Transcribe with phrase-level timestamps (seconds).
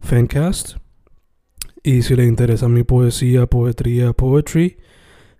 [0.00, 0.76] Fancast.
[1.82, 4.78] Y si le interesa mi poesía, poetría, poetry,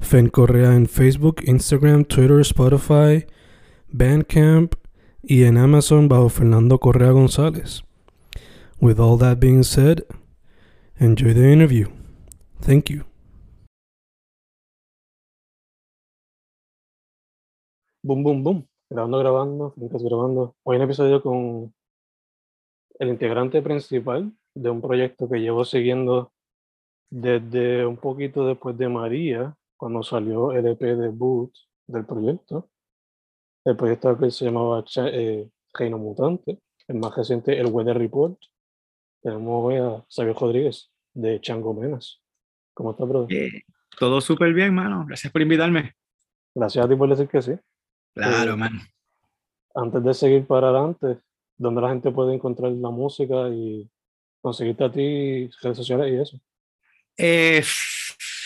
[0.01, 3.27] Fen Correa en Facebook, Instagram, Twitter, Spotify,
[3.89, 4.75] Bandcamp
[5.23, 7.83] y en Amazon bajo Fernando Correa González.
[8.81, 10.05] With all that being said,
[10.99, 11.89] enjoy the interview.
[12.61, 13.05] Thank you.
[18.03, 18.69] Boom, boom, boom.
[18.91, 20.57] Grabando, grabando, grabando.
[20.63, 21.75] Hoy un episodio con
[22.99, 26.33] el integrante principal de un proyecto que llevo siguiendo
[27.11, 31.53] desde un poquito después de María, cuando salió el EP debut
[31.87, 32.69] del proyecto.
[33.65, 36.59] El proyecto que se llamaba eh, Reino Mutante.
[36.89, 38.39] El más reciente, el Weather Report.
[39.23, 42.21] Tenemos hoy a Xavier Rodríguez de Chango Menas.
[42.75, 43.37] ¿Cómo estás, brother?
[43.37, 43.63] Eh,
[43.99, 45.05] todo súper bien, mano.
[45.07, 45.95] Gracias por invitarme.
[46.55, 47.53] Gracias a ti por decir que sí.
[48.15, 48.81] Claro, Eh, mano.
[49.75, 51.21] antes de seguir para adelante,
[51.57, 53.89] donde la gente puede encontrar la música y
[54.41, 56.41] conseguirte a ti, redes sociales y eso.
[57.17, 57.63] Eh,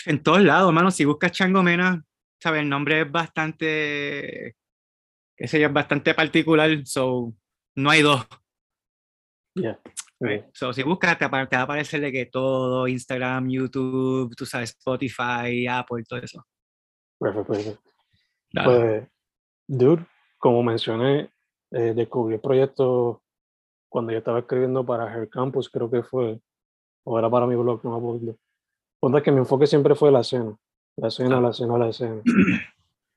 [0.05, 0.91] en todos lados, mano.
[0.91, 2.03] Si buscas Chango Mena,
[2.39, 4.55] sabes, el nombre es bastante,
[5.37, 6.85] qué sé yo, es bastante particular.
[6.85, 7.33] So,
[7.75, 8.25] no hay dos.
[9.55, 9.79] Yeah.
[10.19, 10.45] right?
[10.53, 14.71] So, si buscas, te, te va a aparecer de que todo, Instagram, YouTube, tú sabes,
[14.71, 16.45] Spotify, Apple, todo eso.
[17.19, 17.81] Perfecto, perfecto.
[18.51, 19.07] Pues,
[19.67, 20.05] dude,
[20.37, 21.29] como mencioné,
[21.71, 23.22] eh, descubrí el proyecto
[23.93, 26.41] cuando yo estaba escribiendo para Her Campus, creo que fue,
[27.05, 28.35] o era para mi blog, no me acuerdo.
[28.99, 30.57] Ponte que mi enfoque siempre fue la escena,
[30.97, 32.21] la escena, la escena, la escena.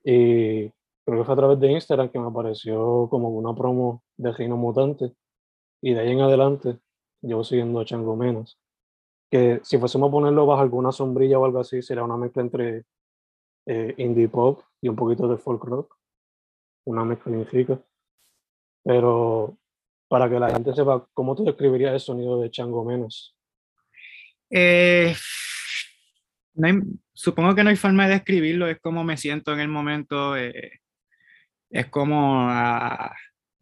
[0.09, 0.69] Y
[1.03, 4.55] creo que fue a través de Instagram que me apareció como una promo de Reino
[4.55, 5.11] Mutante.
[5.81, 6.77] Y de ahí en adelante,
[7.21, 8.57] llevo siguiendo a Chango Menos.
[9.29, 12.85] Que si fuésemos a ponerlo bajo alguna sombrilla o algo así, sería una mezcla entre
[13.65, 15.97] eh, indie pop y un poquito de folk rock.
[16.85, 17.81] Una mezcla bien rica.
[18.83, 19.57] Pero
[20.07, 23.35] para que la gente sepa, ¿cómo tú describirías el sonido de Chango Menos?
[24.49, 25.13] Eh,
[26.55, 26.81] no hay-
[27.13, 30.79] supongo que no hay forma de describirlo, es como me siento en el momento, eh,
[31.69, 33.13] es como, ah,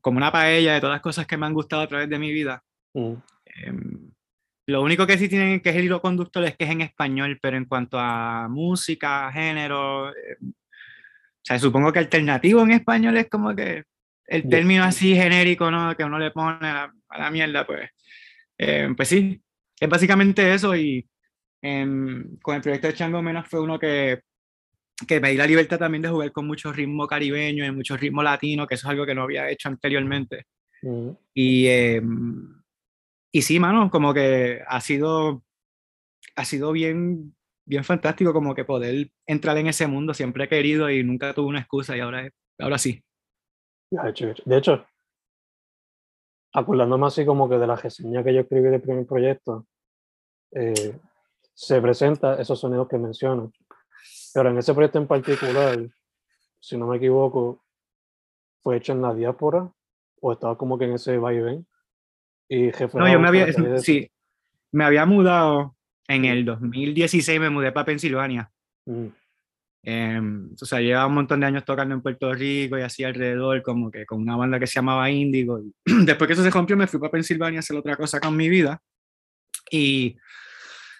[0.01, 2.31] como una paella de todas las cosas que me han gustado a través de mi
[2.31, 2.63] vida.
[2.93, 3.13] Mm,
[3.57, 4.11] Em,
[4.67, 7.39] lo único que sí tienen que es el hilo conductor es que es en español,
[7.41, 10.53] pero en cuanto a música, género, em, o
[11.43, 13.83] sea, supongo que alternativo en español es como que
[14.27, 15.95] el término así genérico, ¿no?
[15.95, 17.89] Que uno le pone a la, a la mierda, pues,
[18.57, 19.41] em, pues sí,
[19.79, 21.07] es básicamente eso y
[21.61, 24.21] em, con el proyecto de Chango Menos fue uno que,
[25.07, 28.23] que me di la libertad también de jugar con mucho ritmo caribeño y mucho ritmo
[28.23, 30.45] latino, que eso es algo que no había hecho anteriormente.
[30.81, 32.61] mm, Y, em,
[33.31, 35.43] y sí, mano, como que ha sido,
[36.35, 37.35] ha sido bien,
[37.65, 40.13] bien fantástico como que poder entrar en ese mundo.
[40.13, 43.03] Siempre he querido y nunca tuve una excusa y ahora, ahora sí.
[44.45, 44.85] De hecho,
[46.53, 49.67] acordándome así como que de la reseña que yo escribí del primer proyecto,
[50.51, 50.97] eh,
[51.53, 53.51] se presenta esos sonidos que menciono.
[54.33, 55.77] Pero en ese proyecto en particular,
[56.59, 57.63] si no me equivoco,
[58.61, 59.71] fue hecho en la diáspora
[60.21, 61.67] o estaba como que en ese vaivén.
[62.47, 64.11] Y jefe No, yo me había, sí,
[64.71, 65.75] me había mudado
[66.07, 68.51] en el 2016, me mudé para Pensilvania.
[68.85, 69.07] Mm,
[69.87, 73.61] Em, o sea, llevaba un montón de años tocando en Puerto Rico y así alrededor,
[73.61, 75.61] como que con una banda que se llamaba Índigo.
[75.85, 78.49] Después que eso se rompió, me fui para Pensilvania a hacer otra cosa con mi
[78.49, 78.81] vida.
[79.69, 80.17] Y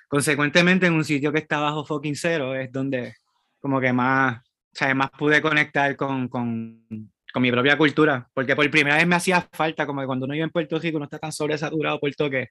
[0.07, 3.15] consecuentemente, en un sitio que está bajo fucking cero, es donde
[3.59, 4.41] como que más, o
[4.71, 6.85] sea, más pude conectar con, con,
[7.33, 8.29] con mi propia cultura.
[8.35, 10.99] Porque por primera vez me hacía falta, como que cuando uno vive en Puerto Rico,
[10.99, 12.49] no está tan sobresaturado por todo que,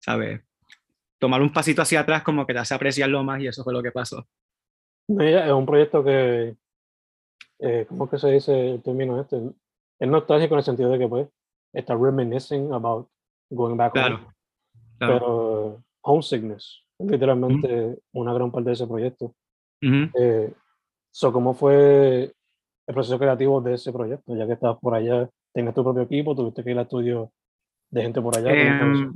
[0.00, 0.42] ¿sabes?
[1.18, 3.82] Tomar un pasito hacia atrás, como que te hace apreciarlo más, y eso fue lo
[3.82, 4.28] que pasó.
[5.08, 6.56] Es un proyecto que,
[7.58, 9.40] eh, ¿cómo es que se dice el término este?
[9.98, 11.28] Es nostálgico en el sentido de que pues
[11.72, 13.08] está reminiscing about
[13.50, 14.06] going back home.
[14.06, 14.34] Claro.
[14.98, 15.18] Claro.
[15.18, 19.34] pero Homesickness, literalmente una gran parte de ese proyecto.
[19.82, 20.52] Eh,
[21.10, 22.34] so, ¿Cómo fue
[22.86, 24.36] el proceso creativo de ese proyecto?
[24.36, 27.32] Ya que estabas por allá, tenías tu propio equipo, tuviste que ir al estudio
[27.90, 28.80] de gente por allá.
[28.80, 29.12] ¿cómo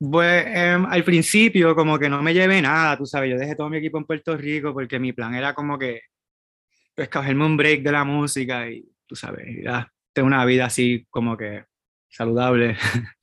[0.00, 3.68] Pues em, al principio como que no me llevé nada, tú sabes, yo dejé todo
[3.68, 6.02] mi equipo en Puerto Rico porque mi plan era como que
[6.94, 9.46] pues cogerme un break de la música y tú sabes,
[10.12, 11.64] tener una vida así como que
[12.10, 12.76] saludable.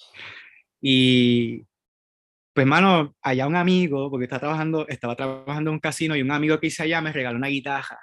[0.82, 1.66] Y
[2.54, 6.32] pues mano, allá un amigo, porque estaba trabajando, estaba trabajando en un casino y un
[6.32, 8.00] amigo que hice allá me regaló una guitarra,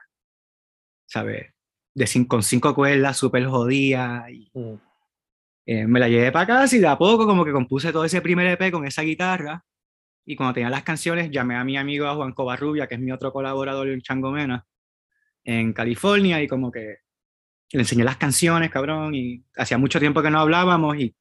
[1.06, 1.52] ¿sabes?
[1.94, 4.74] De cin- con cinco cuerdas, súper jodida y Mm,
[5.66, 8.20] eh, me la llevé para casa y de a poco como que compuse todo ese
[8.20, 9.64] primer EP con esa guitarra
[10.24, 13.12] y cuando tenía las canciones llamé a mi amigo a Juan Covarrubia, que es mi
[13.12, 14.66] otro colaborador en Changomena,
[15.44, 16.98] en California y como que
[17.72, 21.14] le enseñé las canciones, cabrón, y hacía mucho tiempo que no hablábamos y,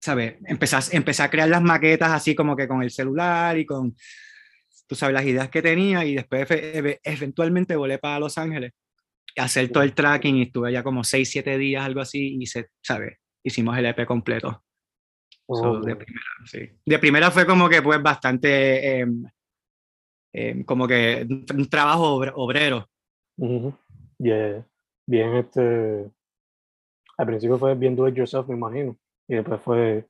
[0.00, 0.36] ¿sabes?
[0.46, 3.96] Empecé, empecé a crear las maquetas así como que con el celular y con,
[4.86, 6.46] tú sabes, las ideas que tenía y después
[7.04, 8.72] eventualmente volé para Los Ángeles
[9.36, 12.70] hacer todo el tracking y estuve allá como 6, 7 días, algo así, y se,
[12.82, 13.18] ¿sabes?
[13.46, 14.64] Hicimos el EP completo.
[15.48, 16.68] So, oh, de primera, sí.
[16.84, 19.22] De primera fue como que pues bastante, em,
[20.32, 22.88] em, como que un, trabajo obre- obrero.
[23.38, 23.72] ujú.
[24.18, 24.66] Yeah.
[25.06, 26.10] Bien, este.
[27.18, 28.98] Al principio fue bien do it yourself, me imagino.
[29.28, 30.06] Y después fue.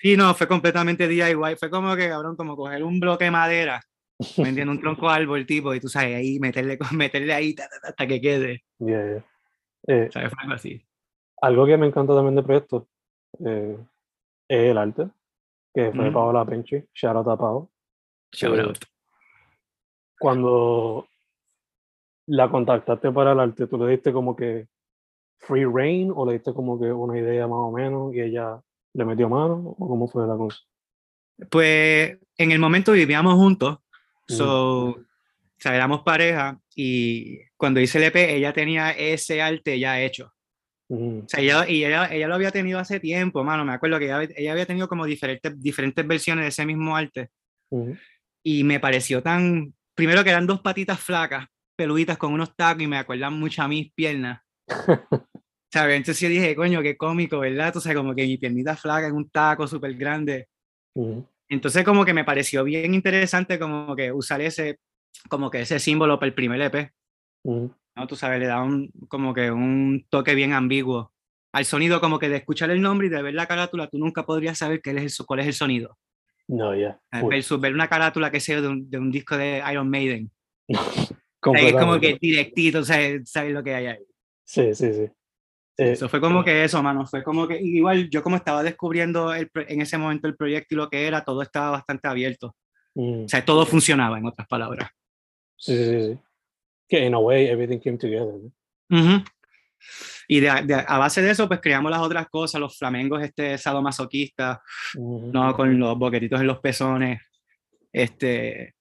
[0.00, 1.56] Sí, no, fue completamente DIY.
[1.58, 3.82] Fue como que, cabrón, como coger un bloque de madera,
[4.38, 4.76] ¿me entiendes?
[4.76, 7.88] Un tronco de árbol tipo, y tú sabes, ahí meterle, meterle ahí ta, ta, ta,
[7.88, 8.64] hasta que quede.
[8.78, 9.24] yeah, yeah.
[9.86, 10.30] Eh, ¿Sabes?
[10.30, 10.82] Fue algo así.
[11.40, 12.86] Algo que me encanta también del proyecto
[13.44, 13.78] eh,
[14.48, 15.08] es el arte,
[15.74, 16.14] que fue Ujú.
[16.14, 17.70] Paola Penchi, shout out a Pao.
[18.32, 18.78] Shout Eh, out.
[20.18, 21.06] Cuando
[22.26, 24.66] la contactaste para el arte, ¿tú le diste como que
[25.38, 28.60] free reign o le diste como que una idea más o menos y ella
[28.94, 29.76] le metió mano?
[29.78, 30.58] ¿O cómo fue la cosa?
[31.50, 33.78] Pues en el momento vivíamos juntos,
[34.28, 34.36] Ujú.
[34.36, 34.96] so, o
[35.58, 40.32] sea, éramos pareja, y cuando hice el EP, ella tenía ese arte ya hecho.
[40.90, 43.64] O sea, ella, y ella, ella lo había tenido hace tiempo, mano.
[43.64, 47.28] Me acuerdo que ella, ella había tenido como diferentes, diferentes versiones de ese mismo arte.
[47.70, 47.96] ujú.
[48.42, 49.74] Y me pareció tan.
[49.94, 51.46] Primero que eran dos patitas flacas,
[51.76, 54.40] peluditas con unos tacos, y me acuerdan mucho a mis piernas.
[55.72, 55.96] ¿Sabes?
[55.98, 57.76] Entonces yo dije, coño, qué cómico, ¿verdad?
[57.76, 60.48] O sea, como que mi piernita flaca en un taco súper grande.
[60.94, 64.78] Ujú, Entonces, como que me pareció bien interesante, como que usar ese,
[65.28, 66.92] como que ese símbolo para el primer EP.
[67.44, 67.74] ujú.
[67.98, 68.06] ¿No?
[68.06, 71.12] Tú sabes, le da un, como que un toque bien ambiguo
[71.52, 74.24] al sonido, como que de escuchar el nombre y de ver la carátula, tú nunca
[74.24, 75.98] podrías saber qué es el, cuál es el sonido.
[76.46, 77.00] No, ya.
[77.12, 77.30] Eh, full.
[77.30, 80.30] Versus ver una carátula que sea de un, de un disco de Iron Maiden.
[81.54, 84.04] Es como que directito, ¿sabes, sabes lo que hay ahí?
[84.42, 85.02] Sí, sí, sí.
[85.76, 87.06] Eh, Eso fue como que eso, mano.
[87.06, 90.76] Fue como que, igual yo como estaba descubriendo el en ese momento el proyecto y
[90.76, 92.56] lo que era, todo estaba bastante abierto.
[92.94, 93.24] ujú.
[93.24, 94.90] O sea, todo funcionaba, en otras palabras.
[95.56, 96.18] Sí, sí, sí.
[96.88, 98.34] Que in a way everything came together.
[98.88, 98.98] ¿no?
[98.98, 99.24] Ujú.
[100.26, 103.56] Y de, de- a base de eso, pues creamos las otras cosas, los flamengos este
[103.58, 104.58] sadomasoquistas,
[104.96, 105.30] Ujú.
[105.32, 105.54] ¿no?
[105.54, 107.20] Con los boquetitos en los pezones,
[107.92, 108.74] este...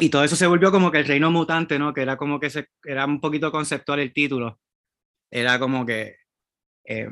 [0.00, 1.94] Y todo eso se volvió como que el reino mutante, ¿no?
[1.94, 4.58] Que era como que se, era un poquito conceptual el título.
[5.30, 6.16] Era como que
[6.84, 7.08] eh,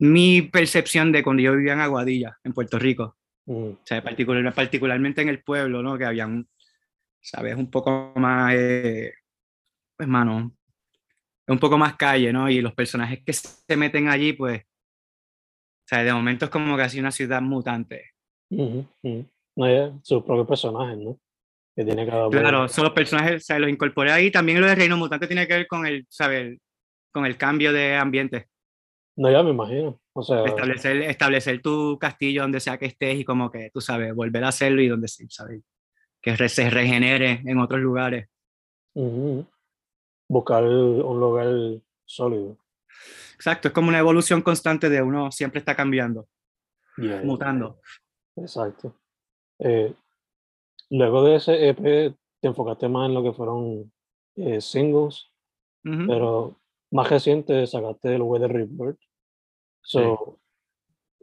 [0.00, 3.16] mi percepción de cuando yo vivía en Aguadilla, en Puerto Rico.
[3.44, 3.78] Ujú.
[3.80, 5.96] O sea, particular, particularmente en el pueblo, ¿no?
[5.96, 6.48] Que había un,
[7.20, 7.54] ¿sabes?
[7.54, 9.12] Un poco más, eh,
[9.96, 10.52] pues, mano,
[11.48, 12.50] un poco más calle, ¿no?
[12.50, 16.98] Y los personajes que se meten allí, pues, o sea, de momento es como casi
[16.98, 18.10] una ciudad mutante.
[18.50, 18.86] No,
[19.56, 21.18] ya, sus propios personajes, ¿no?
[21.76, 22.38] Que tiene cada uno.
[22.40, 24.30] Claro, son los personajes, o sea, los incorporé ahí.
[24.30, 26.06] También lo de Reino Mutante tiene que ver con el.
[27.12, 28.48] Con el cambio de ambiente.
[29.16, 29.98] No, ya me imagino.
[30.12, 34.14] O sea, Establecer, establecer tu castillo donde sea que estés y como que, tú sabes,
[34.14, 35.62] volver a hacerlo y donde, sí, ¿sabes?
[36.20, 38.28] Que se regenere en otros lugares.
[38.94, 39.46] ujú.
[40.28, 41.48] Buscar un lugar
[42.04, 42.58] sólido.
[43.34, 46.26] Exacto, es como una evolución constante de uno siempre está cambiando,
[46.96, 47.80] Yeah, mutando.
[48.36, 48.94] Exacto.
[49.58, 49.94] Eh,
[50.90, 53.92] luego de ese EP, te enfocaste más en lo que fueron
[54.36, 55.30] eh, singles,
[55.84, 56.06] Ujú.
[56.06, 56.56] pero
[56.90, 58.98] más reciente sacaste el Weather Report.
[59.82, 60.38] So,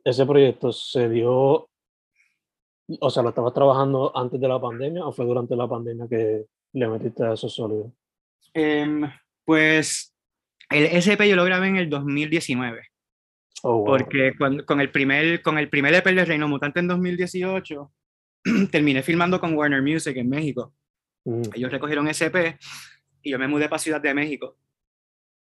[0.03, 1.69] ese proyecto se dio,
[2.99, 6.45] o sea, ¿lo estabas trabajando antes de la pandemia o fue durante la pandemia que
[6.73, 7.91] le metiste a eso sólido?
[8.53, 9.01] Em,
[9.45, 10.13] pues
[10.69, 12.87] el SP yo lo grabé en el 2019,
[13.63, 13.85] Oh, wow.
[13.85, 17.91] porque cuando- con, el primer, con el primer EP de Reino Mutante en 2018,
[18.71, 20.73] terminé filmando con Warner Music en México.
[21.25, 22.57] Mm, Ellos recogieron SP
[23.21, 24.57] y yo me mudé para Ciudad de México.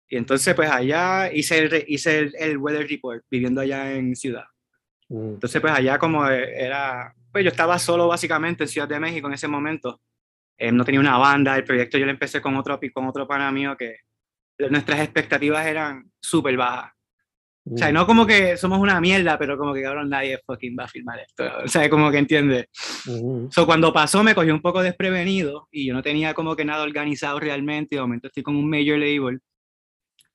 [0.08, 4.44] Y entonces, pues allá hice el, hice el, el weather report viviendo allá en ciudad.
[5.08, 9.26] Mm, Entonces, pues allá como era, pues yo estaba solo básicamente en Ciudad de México
[9.26, 10.00] en ese momento.
[10.58, 13.50] Eh, no tenía una banda, el proyecto yo lo empecé con otro, con otro pana
[13.52, 13.96] mío que
[14.70, 16.92] nuestras expectativas eran súper bajas.
[17.68, 20.84] O sea, no como que somos una mierda, pero como que cabrón nadie fucking va
[20.84, 21.44] a filmar esto.
[21.64, 22.68] O sea, como que entiende.
[23.06, 26.64] mm, So, cuando pasó me cogió un poco desprevenido y yo no tenía como que
[26.64, 27.96] nada organizado realmente.
[27.96, 29.40] De momento estoy con un major label.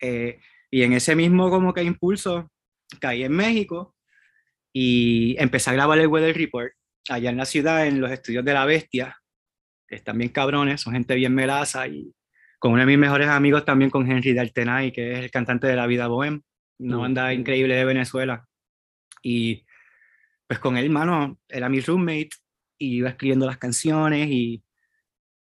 [0.02, 2.50] eh, y en ese mismo como que impulso
[3.00, 3.96] caí en México
[4.74, 6.72] y empecé a grabar el Weather Report
[7.10, 9.21] allá en la ciudad, en los estudios de La Bestia.
[9.92, 12.14] Están bien cabrones, son gente bien melaza y
[12.60, 15.76] con uno de mis mejores amigos también con Henry Daltenay, que es el cantante de
[15.76, 16.42] La Vida Bohem,
[16.80, 17.02] una Mm.
[17.02, 18.48] banda increíble de Venezuela.
[19.22, 19.66] Y
[20.48, 22.30] pues con él, mano, era mi roommate
[22.78, 24.64] y iba escribiendo las canciones y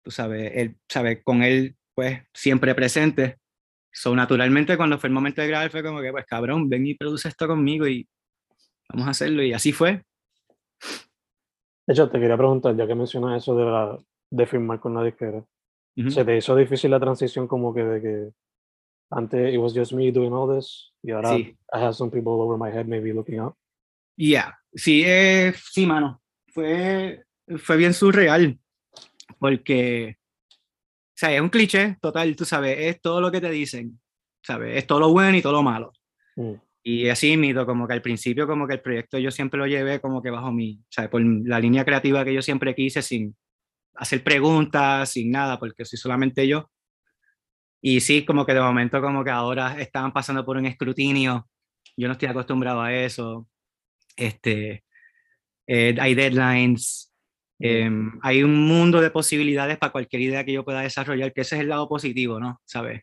[0.02, 3.38] tú sabes, él, sabes, con él pues siempre presente.
[3.93, 6.95] So, naturalmente cuando fue el momento de grabar fue como que pues cabrón, ven y
[6.95, 8.09] produce esto conmigo y
[8.88, 10.05] vamos a hacerlo y así fue.
[11.87, 13.99] De hecho, te quería preguntar, ya que mencionas eso de, la,
[14.30, 15.44] de firmar con la disquera,
[15.97, 16.11] Ujú.
[16.11, 18.30] ¿se te hizo difícil la transición como que de que
[19.11, 21.56] antes it was just me doing all this y ahora Sí.
[21.73, 23.54] I have some people over my head maybe looking out?
[24.16, 27.25] Ya, sí, eh, sí, mano, fue,
[27.58, 28.58] fue bien surreal,
[29.38, 30.16] porque,
[30.50, 34.00] o sea, es un cliché total, tú sabes, es todo lo que te dicen,
[34.42, 34.76] ¿sabes?
[34.76, 35.92] Es todo lo bueno y todo lo malo.
[36.37, 39.66] Mm, Y así mito, como que al principio, como que el proyecto yo siempre lo
[39.66, 41.11] llevé como que bajo mí, ¿sabes?
[41.11, 43.37] Por la línea creativa que yo siempre quise, sin
[43.99, 46.71] hacer preguntas, sin nada, porque soy solamente yo.
[47.81, 51.49] Y sí, como que de momento, como que ahora estaban pasando por un escrutinio,
[51.97, 53.47] yo no estoy acostumbrado a eso.
[54.17, 54.85] Este,
[55.67, 57.12] eh, hay deadlines,
[57.61, 61.57] em, hay un mundo de posibilidades para cualquier idea que yo pueda desarrollar, que ese
[61.57, 62.61] es el lado positivo, ¿no?
[62.64, 63.02] ¿Sabes?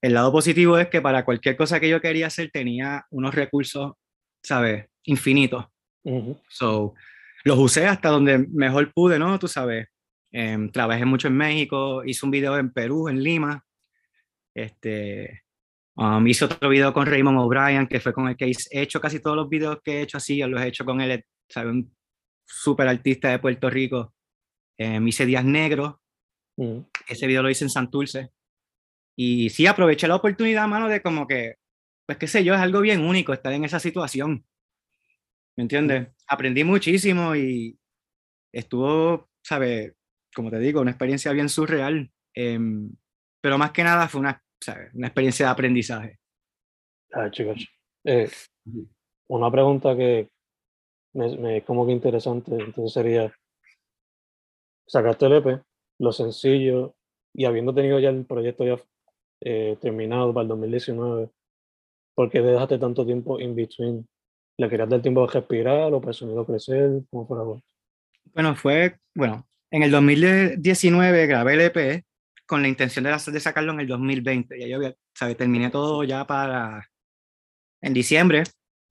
[0.00, 3.92] El lado positivo es que para cualquier cosa que yo quería hacer tenía unos recursos,
[4.42, 4.86] ¿sabes?
[5.04, 5.66] Infinitos.
[6.04, 6.94] ujú, So,
[7.44, 9.38] los usé hasta donde mejor pude, ¿no?
[9.38, 9.88] Tú sabes.
[10.32, 13.64] Em, trabajé mucho en México, hice un video en Perú, en Lima.
[14.54, 15.42] Este,
[15.96, 19.20] um, hice otro video con Raymond O'Brien, que fue con el que he hecho casi
[19.20, 21.72] todos los videos que he hecho así, yo los he hecho con él, ¿sabes?
[21.72, 21.94] Un
[22.46, 24.14] súper artista de Puerto Rico.
[24.78, 25.96] Em, hice Días Negros,
[26.56, 26.88] ujú.
[27.06, 28.30] ese video lo hice en Santurce.
[29.16, 31.56] Y sí, aproveché la oportunidad, mano, de como que,
[32.06, 34.46] pues qué sé yo, es algo bien único estar en esa situación.
[35.56, 36.08] ¿Me entiendes?
[36.26, 37.78] Aprendí muchísimo y
[38.52, 39.92] estuvo, ¿sabes?
[40.34, 42.10] Como te digo, una experiencia bien surreal.
[42.34, 42.90] em,
[43.40, 44.94] pero más que nada fue una, ¿sabes?
[44.94, 46.18] Una experiencia de aprendizaje.
[47.12, 47.68] Ah, chicos.
[48.04, 48.30] Eh,
[49.28, 50.30] una pregunta que
[51.14, 53.34] me, me es como que interesante, entonces sería,
[54.86, 55.62] sacaste el EP,
[55.98, 56.94] lo sencillo,
[57.34, 58.82] y habiendo tenido ya el proyecto ya
[59.40, 61.30] eh, terminado para el 2019,
[62.14, 64.06] ¿por qué dejaste tanto tiempo in between?
[64.58, 67.02] ¿Le querías dar tiempo de respirar o sonido crecer?
[67.10, 67.64] ¿Cómo fue la cosa?
[68.34, 72.04] Bueno, fue, bueno, en el 2019 grabé el EP
[72.44, 74.60] con la intención de, de sacarlo en el 2020.
[74.60, 75.34] Ya yo.
[75.34, 76.86] Terminé todo ya para,
[77.80, 78.42] en diciembre.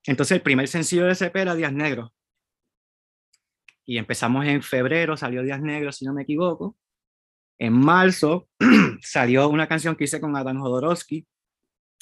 [0.07, 2.09] Entonces el primer sencillo de ese EP era Días Negros.
[3.85, 6.75] Y empezamos en febrero, salió Días Negros, si no me equivoco.
[7.59, 8.49] En marzo
[9.01, 11.27] salió una canción que hice con Adam Jodorowsky,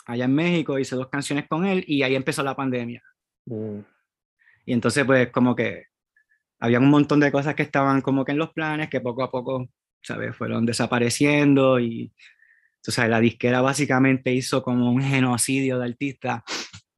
[0.05, 3.03] allá en México, hice dos canciones con él y ahí empezó la pandemia.
[3.45, 3.79] Mm,
[4.67, 5.88] Y entonces, pues, como que
[6.59, 9.31] había un montón de cosas que estaban como que en los planes, que poco a
[9.31, 9.69] poco,
[10.01, 10.35] ¿sabes?
[10.35, 12.13] Fueron desapareciendo y,
[12.81, 16.43] tú sabes, la disquera básicamente hizo como un genocidio de artistas,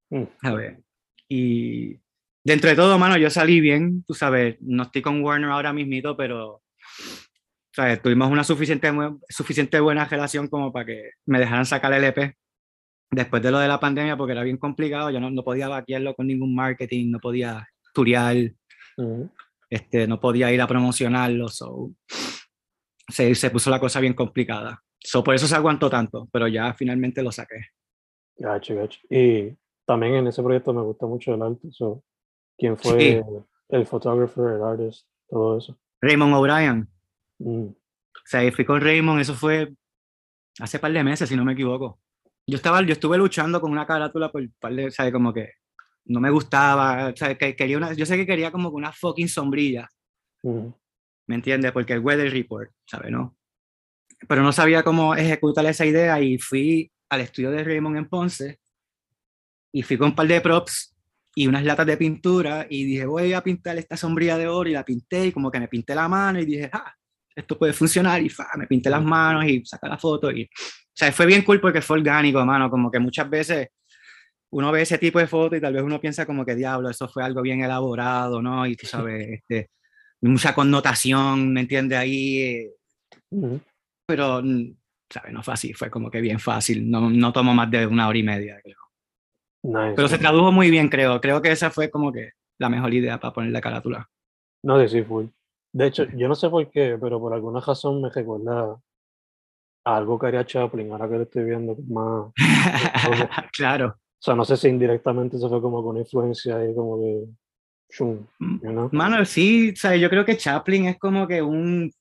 [0.09, 0.79] mm, ¿sabes?
[1.27, 1.99] Y
[2.43, 6.17] dentro de todo, mano, yo salí bien, tú sabes, no estoy con Warner ahora mismito,
[6.17, 6.63] pero,
[7.71, 8.01] ¿sabes?
[8.01, 8.91] Tuvimos una suficiente,
[9.29, 12.35] suficiente buena relación como para que me dejaran sacar el EP
[13.11, 16.15] después de lo de la pandemia, porque era bien complicado, yo no, no podía vaquearlo
[16.15, 18.35] con ningún marketing, no podía turear,
[18.97, 19.23] mm.
[19.71, 21.91] Este, no podía ir a promocionarlo, so,
[23.07, 24.83] se, se puso la cosa bien complicada.
[24.99, 27.59] So, por eso se aguantó tanto, pero ya finalmente lo saqué.
[28.37, 28.99] Gacho, gacho.
[29.09, 31.67] Y también en ese proyecto me gusta mucho el arte.
[31.71, 32.03] So,
[32.55, 33.23] ¿Quién fue
[33.69, 35.79] el photographer, el artist, todo eso?
[35.99, 36.87] Raymond O'Brien,
[37.43, 39.73] Mm, o sea, fui con Raymond, eso fue
[40.59, 41.99] hace par de meses, si no me equivoco.
[42.45, 45.11] Yo, estaba, yo estuve luchando con una carátula por par de, ¿sabes?
[45.11, 45.53] Como que
[46.05, 49.29] no me gustaba, o sea, que quería una, yo sé que quería como una fucking
[49.29, 49.87] sombrilla,
[50.43, 51.71] ¿me entiendes?
[51.71, 53.11] Porque el weather report, ¿sabes?
[53.11, 53.37] ¿No?
[54.27, 58.59] Pero no sabía cómo ejecutar esa idea y fui al estudio de Raymond en Ponce
[59.73, 60.95] y fui con un par de props
[61.33, 64.73] y unas latas de pintura y dije, voy a pintar esta sombrilla de oro y
[64.73, 66.93] la pinté y como que me pinté la mano y dije, ah,
[67.33, 70.49] esto puede funcionar y fa, me pinté las manos y saqué la foto y
[71.01, 73.69] sea, fue bien cool porque fue orgánico, mano, como que muchas veces
[74.51, 77.07] uno ve ese tipo de fotos y tal vez uno piensa como que diablo, eso
[77.07, 78.65] fue algo bien elaborado, ¿no?
[78.65, 79.71] Y tú sabes, este,
[80.21, 81.97] mucha connotación, ¿me entiendes?
[81.97, 82.71] Ahí, eh,
[84.05, 84.75] pero, mm,
[85.09, 85.33] ¿sabes?
[85.33, 88.17] No fue así, fue como que bien fácil, no, no tomó más de una hora
[88.17, 89.93] y media, creo.
[89.95, 93.19] pero se tradujo muy bien, creo, creo que esa fue como que la mejor idea
[93.19, 94.09] para poner la carátula.
[94.63, 95.27] No, de sí, fue.
[95.73, 98.77] De hecho, yo no sé por qué, pero por alguna razón me recuerda
[99.85, 102.31] algo que haría Chaplin, ahora que lo estoy viendo más.
[103.53, 103.97] claro.
[104.21, 107.27] O sea, no sé si indirectamente eso fue como con influencia ahí como de...
[107.89, 111.91] Shum, you Mano, sí, sea, yo creo que Chaplin es como que un...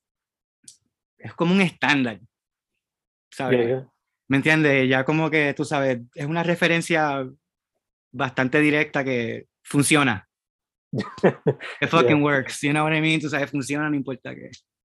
[1.16, 2.20] Es como un estándar,
[3.30, 3.84] ¿sabes?
[4.28, 4.86] ¿Me entiendes?
[4.86, 7.26] Ya como que, tú sabes, es una referencia
[8.12, 10.28] bastante directa que funciona.
[10.92, 13.20] It fucking works, you know what I mean?
[13.20, 14.50] Tú sabes, funciona, no importa qué.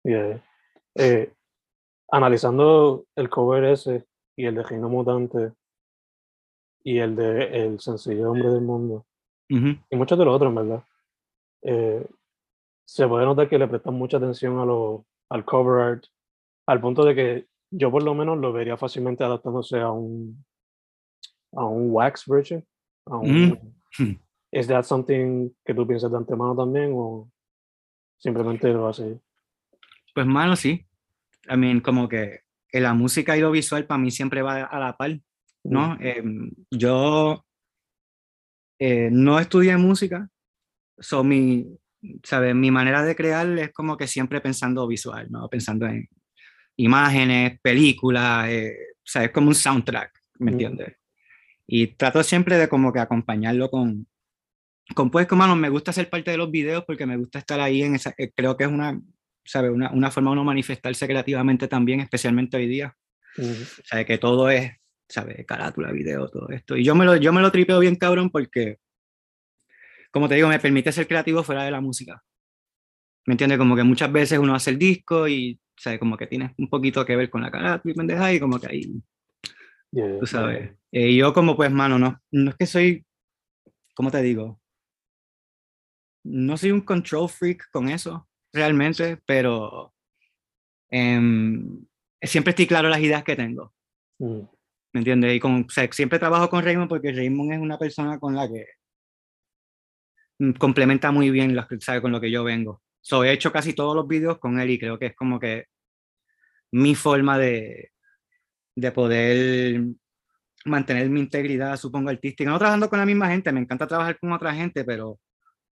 [0.04, 0.44] Yeah.
[0.96, 1.32] Eh,
[2.12, 5.54] analizando el cover ese y el de Reino Mutante,
[6.84, 9.06] y el de El sencillo hombre del mundo.
[9.48, 10.84] Y muchos de los otros, verdad.
[11.64, 12.08] Eh,
[12.86, 16.04] se puede notar que le prestan mucha atención a lo, al cover art,
[16.66, 20.44] al punto de que yo por lo menos lo vería fácilmente adaptándose a un,
[21.54, 22.66] a un wax version.
[23.06, 23.76] A un,
[24.52, 27.32] ¿Es that something que tú piensas de antemano también o
[28.18, 29.18] simplemente lo haces?
[30.14, 30.86] Pues mano, sí.
[31.50, 32.42] I mean, como que
[32.74, 35.20] la música y lo visual para mí siempre va a la par.
[35.64, 35.98] ¿No?
[36.00, 37.46] Em, yo
[38.80, 40.28] eh, no estudié música,
[40.98, 41.68] so mi,
[42.24, 42.56] ¿sabes?
[42.56, 45.48] mi manera de crear es como que siempre pensando visual, ¿no?
[45.50, 46.08] pensando en
[46.78, 48.76] imágenes, películas, eh,
[49.14, 50.96] es como un soundtrack, ¿me entiendes?
[51.68, 54.08] Y trato siempre de como que acompañarlo con,
[54.96, 57.84] con pues, como me gusta ser parte de los videos porque me gusta estar ahí
[57.84, 59.00] en esa, eh, creo que es una,
[59.46, 59.72] ¿sabes?
[59.72, 62.96] Una, una forma de uno manifestarse creativamente también, especialmente hoy día.
[63.38, 64.72] O sea, que todo es
[65.12, 65.46] ¿sabes?
[65.46, 66.78] Carátula, video, todo esto.
[66.78, 68.78] Y yo me lo, yo me lo tripeo bien cabrón porque,
[70.10, 72.24] como te digo, me permite ser creativo fuera de la música.
[73.26, 73.60] ¿Me entiendes?
[73.60, 76.00] Como que muchas veces uno hace el disco y, ¿sabes?
[76.00, 78.68] Como que tiene un poquito que ver con la carátula y pendeja y como que
[78.68, 79.02] ahí,
[79.92, 80.72] tú sabes.
[80.92, 83.06] y eh, yo como pues, mano, no, no es que soy,
[83.94, 84.60] ¿cómo te digo?
[86.24, 89.94] No soy un control freak con eso, realmente, pero
[90.90, 91.86] em,
[92.22, 93.74] siempre estoy claro las ideas que tengo.
[94.20, 94.44] Mm.
[94.94, 95.36] ¿Me entiendes?
[95.36, 98.66] Y con, siempre trabajo con Raymond porque Raymond es una persona con la que
[100.58, 102.82] complementa muy bien sabe, con lo que yo vengo.
[103.02, 105.66] So, he hecho casi todos los vídeos con él y creo que es como que
[106.72, 107.92] mi forma de,
[108.76, 109.82] de poder
[110.66, 112.50] mantener mi integridad, supongo, artística.
[112.50, 115.20] No trabajando con la misma gente, me encanta trabajar con otra gente, pero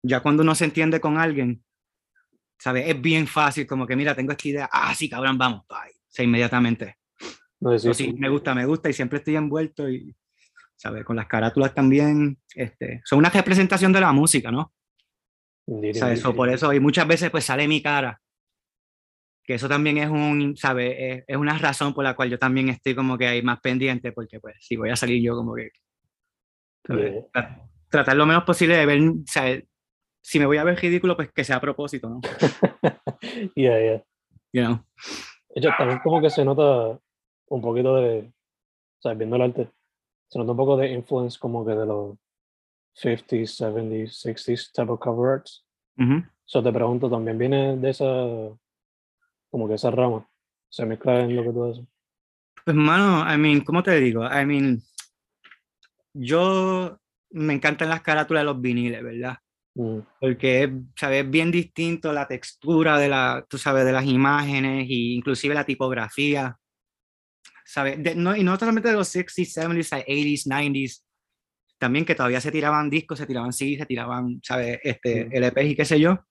[0.04, 1.64] ya cuando uno se entiende con alguien,
[2.60, 2.88] ¿sabes?
[2.88, 5.92] Es bien fácil, como que, mira, tengo esta idea, ah, sí, cabrón, vamos, bye.
[5.92, 6.98] O sea, inmediatamente.
[7.66, 10.16] No, sí, me gusta, me gusta y siempre estoy envuelto y,
[10.76, 11.04] ¿sabes?
[11.04, 14.72] Con las carátulas también, este, son una representación de la música, ¿no?
[15.94, 16.20] ¿Sabes?
[16.20, 18.22] eso por eso, y muchas veces pues sale mi cara,
[19.44, 21.24] que eso también es un, ¿sabes?
[21.28, 24.40] Es, una razón por la cual yo también estoy como que ahí más pendiente, porque
[24.40, 25.72] pues si voy a salir yo como que,
[27.90, 29.64] Tratar lo menos posible de ver, ¿sabes?
[30.22, 32.22] Si me voy a ver ridículo, pues que sea a propósito, ¿no?
[33.56, 34.04] yeah, yeah.
[34.54, 34.86] You know.
[35.78, 37.00] también como que se nota
[37.48, 38.32] un poquito de,
[39.00, 39.70] o sea, viendo el arte,
[40.28, 42.18] se nota un poco de influence como que de los
[42.96, 45.66] 50s, 70s, 60s type of cover arts.
[46.46, 48.06] So te pregunto, ¿también viene de esa,
[49.50, 50.28] como que esa rama?
[50.70, 51.86] ¿Se mezcla en lo que tú haces?
[52.64, 54.26] Pues, mano, I mean, ¿cómo te digo?
[54.26, 54.82] I mean,
[56.14, 57.00] yo
[57.32, 59.38] me encantan las carátulas de los viniles, ¿verdad?
[59.76, 60.00] Mm.
[60.20, 61.24] Porque, ¿sabes?
[61.24, 65.66] Es bien distinto la textura de la, tú sabes, de las imágenes e inclusive la
[65.66, 66.58] tipografía.
[67.66, 68.16] ¿Sabes?
[68.16, 71.04] no, y no solamente de los 60s, 70s, 80s, 90s,
[71.78, 74.80] también que todavía se tiraban discos, se tiraban CDs, se tiraban, ¿sabes?
[74.84, 76.26] Este, LPs y qué sé yo.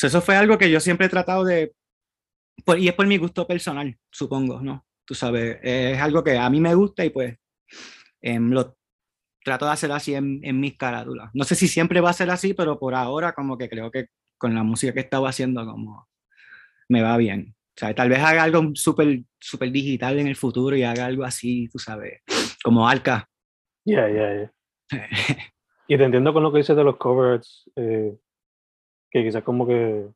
[0.00, 1.74] eso fue algo que yo siempre he tratado de,
[2.78, 4.86] y es por mi gusto personal, supongo, ¿no?
[5.04, 7.36] Tú sabes, es algo que a mí me gusta y pues
[8.22, 8.76] em, lo
[9.44, 11.30] trato de hacer así en, en mis carátulas.
[11.34, 14.06] No sé si siempre va a ser así, pero por ahora como que creo que
[14.38, 16.08] con la música que estaba haciendo como
[16.88, 17.54] me va bien.
[17.76, 21.24] O sea, tal vez haga algo súper super digital en el futuro y haga algo
[21.24, 22.22] así, tú sabes,
[22.62, 23.28] como Alca.
[23.84, 24.52] Ya, ya, ya.
[25.88, 28.16] y te entiendo con lo que dices de los covers, eh,
[29.10, 30.08] que quizás como que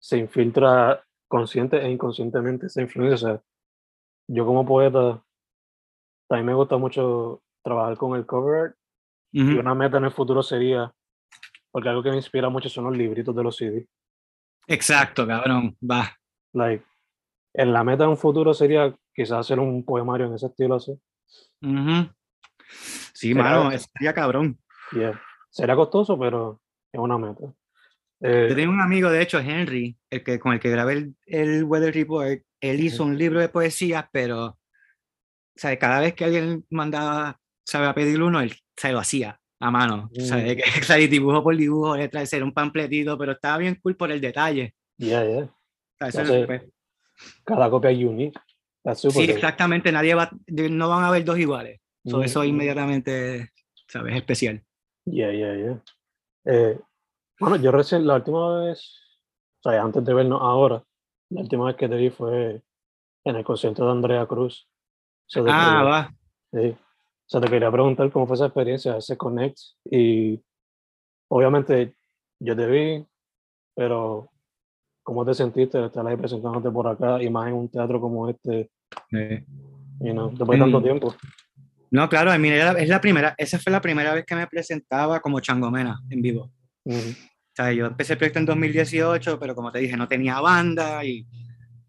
[0.00, 3.14] se infiltra consciente e inconscientemente esa influencia.
[3.14, 3.42] O sea,
[4.28, 5.22] yo como poeta,
[6.28, 8.74] también me gusta mucho trabajar con el cover
[9.34, 10.92] y una meta en el futuro sería,
[11.70, 13.86] porque algo que me inspira mucho son los libritos de los CDs.
[14.66, 16.18] Exacto, cabrón, va
[16.52, 16.84] like
[17.54, 20.92] en la meta en un futuro sería quizás hacer un poemario en ese estilo así.
[21.62, 22.08] Ujú.
[23.12, 24.58] Sí, Será- mano, sería cabrón.
[24.92, 25.20] Yeah.
[25.50, 26.60] Será costoso, pero
[26.92, 27.44] es una meta.
[28.20, 31.16] Eh, Yo tengo un amigo, de hecho, Henry, el que, con el que grabé el,
[31.26, 32.40] el Weather Report.
[32.60, 34.58] Él hizo un libro de poesías, pero
[35.56, 35.78] ¿sabe?
[35.78, 37.86] cada vez que alguien mandaba ¿sabe?
[37.86, 40.10] a pedir uno, él se lo hacía a mano.
[40.20, 40.54] ¿sabe?
[40.54, 40.56] Mm.
[40.78, 41.08] Que, ¿sabe?
[41.08, 44.74] Dibujo por dibujo, letra de ser un pampletito, pero estaba bien cool por el detalle.
[44.96, 45.54] yeah, yeah.
[46.46, 46.62] Pues,
[47.44, 48.38] Cada copia es unique.
[48.94, 49.24] Sí, dope.
[49.32, 49.92] exactamente.
[49.92, 51.80] Nadie va, no van a haber dos iguales.
[52.04, 53.50] So, Mm, Eso inmediatamente,
[53.86, 54.16] ¿sabes?
[54.16, 54.60] Especial.
[55.04, 55.82] Yeah, yeah, yeah.
[56.46, 56.80] Eh,
[57.38, 58.98] bueno, yo recién, la última vez,
[59.64, 60.82] o sea, antes de vernos ahora,
[61.30, 62.60] la última vez que te vi fue
[63.24, 64.68] en el concierto de Andrea Cruz.
[65.26, 66.14] So, Ah, quería- va.
[66.52, 66.76] sí.
[67.24, 69.58] O sea, te quería preguntar cómo fue esa experiencia, ese connect.
[69.90, 70.42] Y
[71.28, 71.94] obviamente
[72.40, 73.06] yo te vi,
[73.76, 74.28] pero
[75.02, 78.28] ¿cómo te sentiste de estar ahí presentándote por acá y más en un teatro como
[78.28, 78.70] este,
[79.12, 79.44] Eh,
[80.00, 80.82] you know, después de tanto Mm.
[80.82, 81.14] tiempo?
[81.90, 85.40] No, claro, era- es la primera, esa fue la primera vez que me presentaba como
[85.40, 86.50] Changomena en vivo.
[86.84, 86.98] Ujú.
[86.98, 91.04] O sea, yo empecé el proyecto en 2018, pero como te dije, no tenía banda
[91.04, 91.26] y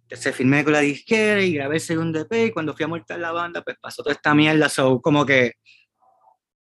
[0.09, 3.17] se firmé con la disquera y grabé el segundo EP y cuando fui a montar
[3.19, 5.53] la banda, pues pasó toda esta mierda, so, como que,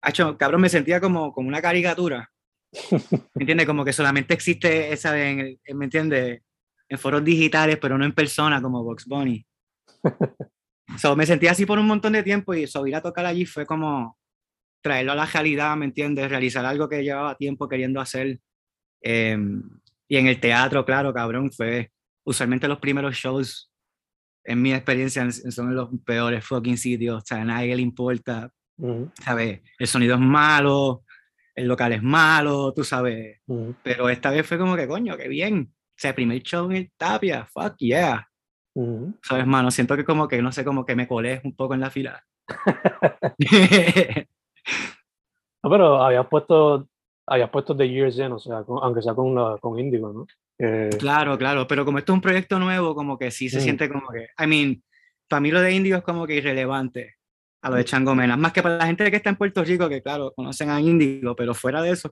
[0.03, 2.29] hacho, cabrón, me sentía como, como una caricatura,
[3.35, 3.67] ¿me entiendes?
[3.67, 6.43] Como que solamente existe esa, en el- ¿me entiendes?
[6.89, 9.45] En foros digitales, pero no en persona, como Box Bunny.
[10.99, 13.65] So, me sentía así por un montón de tiempo y subir a tocar allí fue
[13.65, 14.19] como
[14.83, 16.29] traerlo a la realidad, ¿me entiendes?
[16.29, 18.41] Realizar algo que llevaba tiempo queriendo hacer.
[19.01, 19.39] Eh,
[20.09, 21.91] y en el teatro, claro, cabrón, fue
[22.27, 23.71] usualmente los primeros shows,
[24.45, 29.11] en mi experiencia, son los peores fucking sitios, o sea, a nadie le importa, Ujú,
[29.25, 29.61] ¿sabes?
[29.79, 31.05] El sonido es malo,
[31.55, 33.41] el local es malo, tú sabes.
[33.47, 35.73] ujú, Pero esta vez fue como que, coño, qué bien.
[35.75, 38.27] O sea, primer show en el Tapia, fuck yeah.
[38.75, 39.15] ujú.
[39.23, 39.71] ¿Sabes, mano?
[39.71, 42.25] Siento que como que, no sé, como que me colé un poco en la fila.
[45.65, 46.89] No, pero habías puesto,
[47.27, 50.27] habías puesto The Years In, o sea, con- aunque sea con, la, con Indigo, ¿no?
[50.59, 53.61] Que- Claro, claro, pero como esto es un proyecto nuevo, como que sí se Mm.
[53.61, 54.83] siente como que, I mean,
[55.29, 57.15] para mí lo de Indigo es como que irrelevante
[57.63, 59.89] a lo de Chango Menas, más que para la gente que está en Puerto Rico,
[59.89, 62.11] que claro, conocen a Indigo, pero fuera de eso,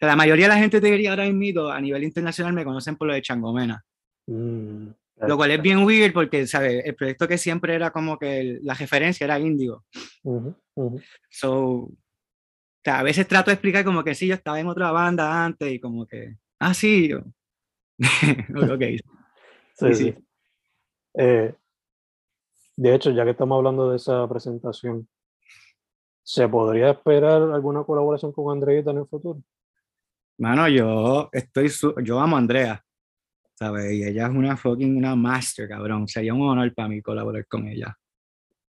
[0.00, 3.06] la mayoría de la gente te diría ahora mismo a nivel internacional me conocen por
[3.08, 3.80] lo de Chango Menas,
[4.26, 4.88] Mm,
[5.26, 6.82] lo cual es bien weird porque, ¿sabes?
[6.84, 9.84] El proyecto que siempre era como que el- la referencia era Indigo.
[10.22, 11.00] ujú, ujú.
[11.28, 11.92] So, o
[12.84, 15.70] sea, a veces trato de explicar como que sí, yo estaba en otra banda antes
[15.72, 17.20] y como que, ah, sí, yo.
[18.74, 18.82] ok,
[19.74, 19.94] Sí, sí.
[19.94, 20.14] sí.
[21.14, 21.54] Eh,
[22.80, 25.06] de hecho, ya que estamos hablando de esa presentación,
[26.22, 29.42] ¿se podría esperar alguna colaboración con Andreita en el futuro?
[30.38, 32.82] Mano, yo estoy, su- yo amo a Andrea,
[33.54, 33.92] ¿sabes?
[33.92, 36.08] Y ella es una fucking, una master, cabrón.
[36.08, 37.96] Sería un honor para mí colaborar con ella,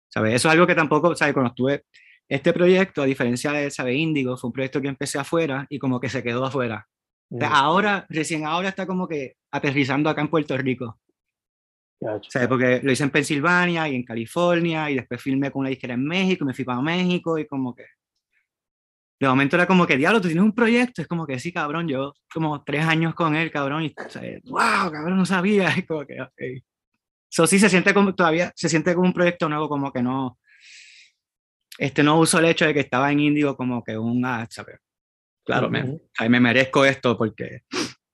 [0.08, 0.34] ¿sabes?
[0.36, 1.34] Eso es algo que tampoco, ¿sabes?
[1.34, 1.84] Cuando estuve,
[2.28, 3.96] este proyecto, a diferencia de, ¿sabes?
[3.96, 6.86] Índigo, fue un proyecto que empecé afuera y como que se quedó afuera.
[7.38, 10.98] O sea, Mm, ahora, recién ahora está como que aterrizando acá en Puerto Rico.
[12.28, 12.48] ¿Sabes?
[12.48, 16.04] Porque lo hice en Pensilvania y en California y después filmé con una disquera en
[16.04, 17.84] México y me fui para México y como que...
[19.20, 21.02] De momento era como que, diablo, tú tienes un proyecto.
[21.02, 24.42] Es como que sí, cabrón, yo como tres años con él, cabrón, y, ¿sabes?
[24.44, 25.68] wow, cabrón, no sabía.
[25.76, 26.62] Es como que.
[27.28, 30.38] So, sí, se siente como, todavía se siente como un proyecto nuevo, como que no,
[31.78, 34.78] este, no uso el hecho de que estaba en Índigo como que un, ah, ¿sabes?
[35.44, 36.08] Claro, me, Ujú.
[36.16, 36.30] ¿sabes?
[36.30, 37.62] me merezco esto porque,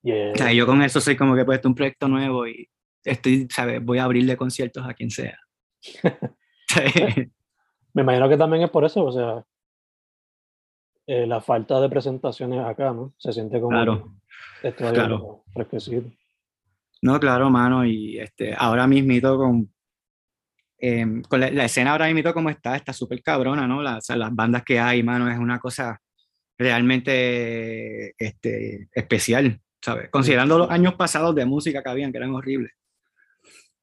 [0.03, 0.33] Yeah.
[0.33, 2.69] o sea, yo con eso soy como que pues, esto es un proyecto nuevo y
[3.07, 3.83] estoy, ¿sabes?
[3.85, 5.39] Voy a abrirle conciertos a quien sea.
[7.95, 9.45] Me imagino que también es por eso, o sea,
[11.07, 13.15] eh, la falta de presentaciones acá, ¿no?
[13.19, 14.15] Se siente como Claro.
[14.61, 15.45] que es todavía claro.
[15.55, 16.11] fresquecito.
[17.03, 19.73] No, claro, mano, y este, ahora mismito con,
[20.79, 23.83] em, con la, la escena ahora mismito como está, está súper cabrona, ¿no?
[23.83, 25.99] La- o sea, las bandas que hay, mano, es una cosa
[26.59, 30.09] realmente este, especial, ¿sabes?
[30.11, 32.73] Considerando los años pasados de música que habían, que eran horribles.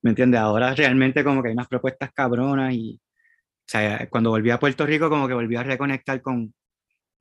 [0.04, 0.39] ¿Me entiendes?
[0.39, 4.86] Ahora realmente como que hay unas propuestas cabronas y, o sea, cuando volví a Puerto
[4.86, 6.54] Rico como que volví a reconectar con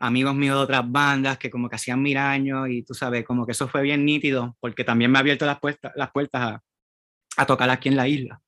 [0.01, 3.47] amigos míos de otras bandas que como que hacían mil años y tú sabes, como
[3.47, 6.63] que eso fue bien nítido porque también me ha abierto las, puertas las puertas a,
[7.37, 8.41] a tocar aquí en la isla.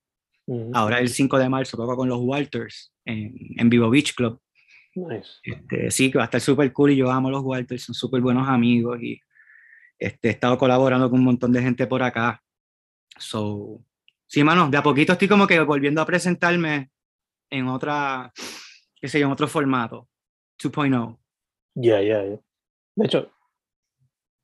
[0.46, 0.72] Ujú.
[0.74, 4.40] Ahora el 5 de marzo toco con los Walters en, en Vivo Beach Club.
[4.96, 5.30] Nice.
[5.44, 7.94] Este, sí, que va a estar súper cool y yo amo a los Walters, son
[7.94, 9.20] súper buenos amigos y
[9.98, 12.42] este, he estado colaborando con un montón de gente por acá.
[13.16, 13.80] So,
[14.34, 16.90] sí, mano, de a poquito estoy como que volviendo a presentarme
[17.48, 18.32] en otra,
[19.00, 20.08] qué sé yo, en otro formato,
[20.60, 21.16] 2.0.
[21.76, 22.40] Yeah, yeah, yeah.
[22.96, 23.30] De hecho,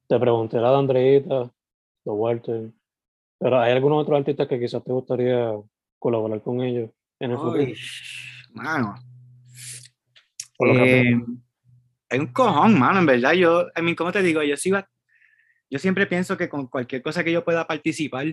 [0.06, 2.70] te pregunté la de Andreita, de Walter,
[3.40, 5.54] Pero hay algunos otros artistas que quizás te gustaría
[5.98, 7.66] colaborar con ellos en el futuro.
[8.52, 8.94] Mano.
[10.56, 11.20] Por lo que Eh,
[12.10, 13.32] hay un cojón, mano, en verdad.
[13.32, 14.40] Yo, I mean, ¿cómo te digo?
[14.44, 14.54] Yo,
[15.68, 18.26] yo siempre pienso que con cualquier cosa que yo pueda participar,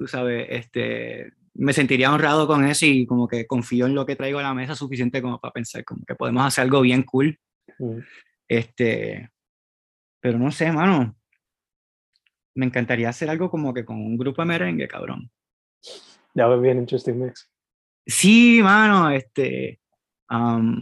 [0.00, 4.16] tú sabes, este, me sentiría honrado con eso y como que confío en lo que
[4.16, 7.38] traigo a la mesa suficiente como para pensar como que podemos hacer algo bien cool.
[8.48, 9.30] Este,
[10.20, 11.14] pero no sé, mano.
[12.54, 15.30] Me encantaría hacer algo como que con un grupo de merengue, cabrón.
[16.32, 17.50] Ya ves bien Interesting Mix.
[18.06, 19.80] Sí, mano, este.
[20.28, 20.80] am,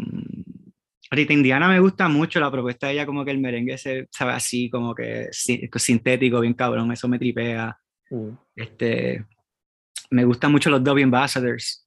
[1.10, 4.32] Rita Indiana me gusta mucho la propuesta de ella, como que el merengue se sabe
[4.34, 7.76] así, como que si- sintético, bien cabrón, eso me tripea.
[8.10, 8.30] Mm.
[8.56, 9.24] Este,
[10.10, 11.86] me gustan mucho los Dove Ambassadors,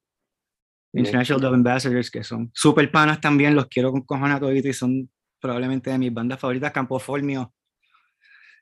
[0.94, 1.06] Bien.
[1.06, 5.10] International Dove Ambassadors, que son super panas también, los quiero con cojones todito y son
[5.40, 7.54] probablemente de mis bandas favoritas, Campo Formio.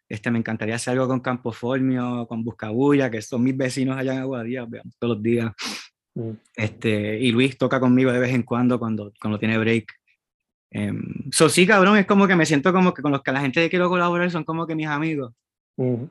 [0.07, 4.13] Este, me encantaría hacer algo con Campo Formio, con Buscabulla, que son mis vecinos allá
[4.13, 5.51] en Aguadilla, vean, todos los días.
[6.15, 6.31] Mm.
[6.55, 9.93] Este, y Luis toca conmigo de vez en cuando cuando, cuando tiene break.
[10.71, 13.41] Em, so sí, cabrón, es como que me siento como que con los que la
[13.41, 15.33] gente que quiero colaborar son como que mis amigos,
[15.77, 16.09] Mm.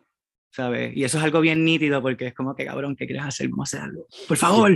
[0.51, 0.97] ¿Sabes?
[0.97, 3.49] Y eso es algo bien nítido porque es como que, cabrón, ¿qué quieres hacer?
[3.49, 4.07] Vamos a hacer algo.
[4.27, 4.71] Por favor.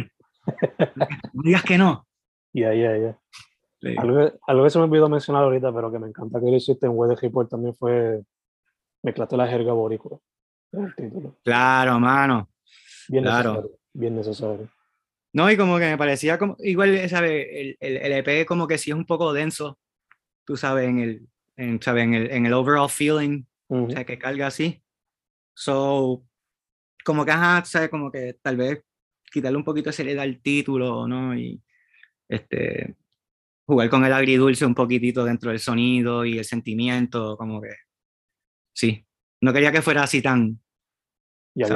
[1.33, 2.07] no digas que no.
[2.53, 3.19] Ya, ya, ya.
[4.01, 6.57] Algo, que- algo que se me olvidó mencionar ahorita, pero que me encanta que lo
[6.57, 8.23] hiciste en de Report también fue
[9.03, 10.19] mezclaste la jerga boricua.
[10.71, 11.37] Es el título.
[11.45, 12.49] Claro, mano.
[13.09, 13.51] Bien Claro.
[13.55, 13.79] necesario.
[13.95, 14.69] Bien necesario.
[15.35, 17.47] No, y como que me parecía como, igual, ¿sabes?
[17.51, 19.79] El, el, el EP como que sí es un poco denso,
[20.45, 22.05] tú sabes, en el, en, ¿sabes?
[22.05, 23.87] En el, en el overall feeling, Ujú.
[23.87, 24.82] o sea, que carga así.
[25.55, 26.25] So,
[27.05, 27.91] como que, ajá, ¿sabes?
[27.91, 28.85] Como que tal vez
[29.31, 31.37] quitarle un poquito de seriedad al título, ¿no?
[31.37, 31.63] Y
[32.29, 32.97] este,
[33.67, 37.71] jugar con el agridulce un poquitito dentro del sonido y el sentimiento, como que,
[38.75, 39.05] sí.
[39.41, 40.61] No quería que fuera así tan,
[41.55, 41.67] Ya.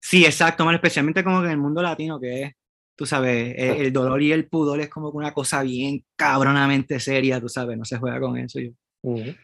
[0.00, 2.52] Sí, exacto, man, especialmente como que en el mundo latino, que es,
[2.96, 7.40] tú sabes, el, el dolor y el pudor es como una cosa bien cabronamente seria,
[7.40, 8.60] tú sabes, no se juega con eso.
[8.60, 8.70] Yo,
[9.02, 9.34] Ujú.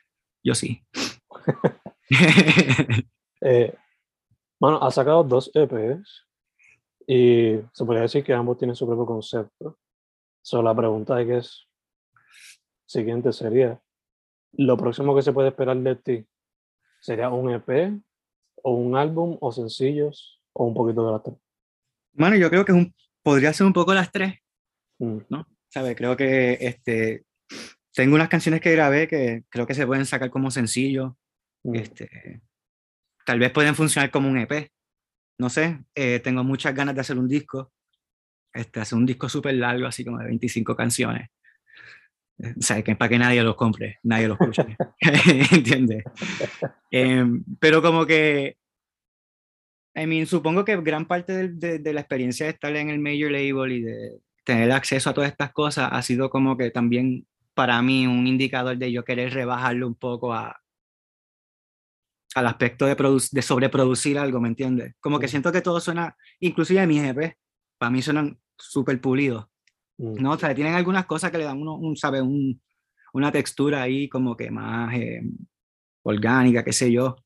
[0.43, 0.83] yo sí.
[3.49, 3.73] Eh,
[4.59, 6.27] bueno, ha sacado dos EPs
[7.07, 9.79] y se podría decir que ambos tienen su propio concepto.
[10.43, 11.69] So, la pregunta que es
[12.87, 13.81] siguiente sería,
[14.53, 16.27] ¿lo próximo que se puede esperar de ti
[17.01, 18.01] sería un EP
[18.65, 21.37] o un álbum o sencillos o un poquito de las tres?
[22.15, 24.41] Bueno, yo creo que es un, podría ser un poco las tres,
[24.99, 25.19] Mm,
[25.69, 25.95] ¿sabes?
[25.97, 27.27] Creo que este,
[27.95, 31.17] tengo unas canciones que grabé que creo que se pueden sacar como sencillo,
[31.65, 32.41] mm, este,
[33.27, 34.71] tal vez pueden funcionar como un EP,
[35.39, 37.73] no sé, eh, tengo muchas ganas de hacer un disco,
[38.55, 41.29] este, hacer un disco súper largo, así como de 25 canciones.
[42.39, 44.77] Eh, O sea, que para que nadie los compre, nadie los escuche.
[45.53, 46.05] ¿Entiendes?
[46.91, 48.57] Em, pero como que,
[49.95, 52.99] I mean, supongo que gran parte del- de, de la experiencia de estar en el
[52.99, 57.27] major label y de tener acceso a todas estas cosas ha sido como que también
[57.55, 60.61] para mí un indicador de yo querer rebajarlo un poco a,
[62.37, 62.95] al aspecto de,
[63.33, 64.95] de sobreproducir algo, ¿me entiendes?
[65.01, 67.35] Como que siento que todo suena, inclusive mis EP,
[67.79, 69.47] para mí suenan súper pulidos.
[69.97, 72.21] mm, No, o sea, tienen algunas cosas que le dan uno, un, ¿sabe?
[72.21, 72.61] Un,
[73.15, 75.23] una textura ahí como que más eh,
[76.03, 77.17] orgánica, qué sé yo.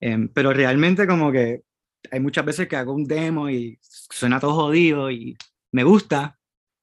[0.00, 1.64] Em, pero realmente como que
[2.08, 5.36] hay muchas veces que hago un demo y suena todo jodido y
[5.72, 6.38] me gusta,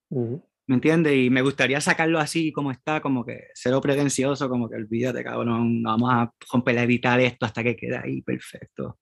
[0.10, 0.36] mm,
[0.68, 1.16] ¿me entiendes?
[1.16, 5.84] Y me gustaría sacarlo así como está, como que cero pretencioso, como que olvídate, cabrón,
[5.84, 9.00] vamos a romper a editar esto hasta que quede ahí perfecto.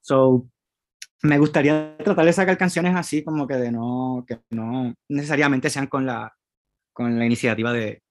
[0.00, 0.48] So,
[1.22, 5.86] me gustaría tratar de sacar canciones así, como que de no, que no necesariamente sean
[5.86, 6.32] con la,
[6.92, 8.02] con la iniciativa de,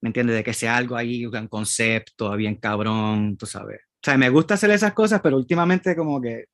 [0.00, 0.36] ¿me entiendes?
[0.36, 3.80] De que sea algo ahí, un concepto, bien cabrón, tú sabes.
[3.82, 6.44] O sea, me gusta hacer esas cosas, pero últimamente como que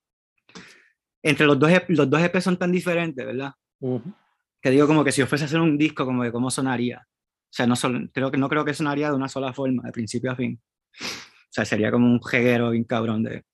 [1.23, 3.53] entre los dos, los dos EP son tan diferentes, ¿verdad?
[3.81, 4.15] ujú.
[4.61, 7.07] Que digo como que si yo fuese a hacer un disco, como de cómo sonaría.
[7.07, 9.93] O sea, no, solo, creo que, no creo que sonaría de una sola forma, de
[9.93, 10.61] principio a fin.
[11.01, 13.45] O sea, sería como un jeguero bien cabrón de,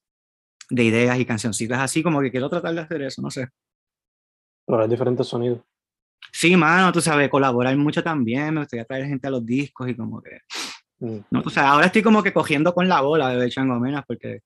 [0.70, 3.48] de ideas y cancioncitas así, como que quiero tratar de hacer eso, no sé.
[4.66, 5.60] Probar diferentes sonidos.
[6.32, 9.94] Sí, mano, tú sabes, colaborar mucho también, me gustaría traer gente a los discos y
[9.94, 10.40] como que...
[10.98, 14.42] Mm, No, o sea, ahora estoy como que cogiendo con la bola de Changomenas porque...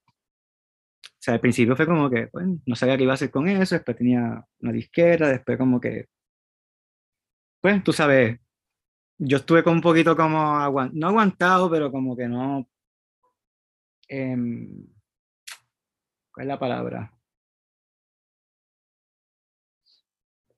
[1.02, 3.48] O sea, al principio fue como que, pues, no sabía qué iba a hacer con
[3.48, 6.06] eso, después tenía una disquera, después como que...
[7.60, 8.38] Pues, tú sabes,
[9.18, 12.68] yo estuve como un poquito como, aguan- no aguantado, pero como que no...
[14.08, 14.86] em,
[16.32, 17.12] ¿Cuál es la palabra?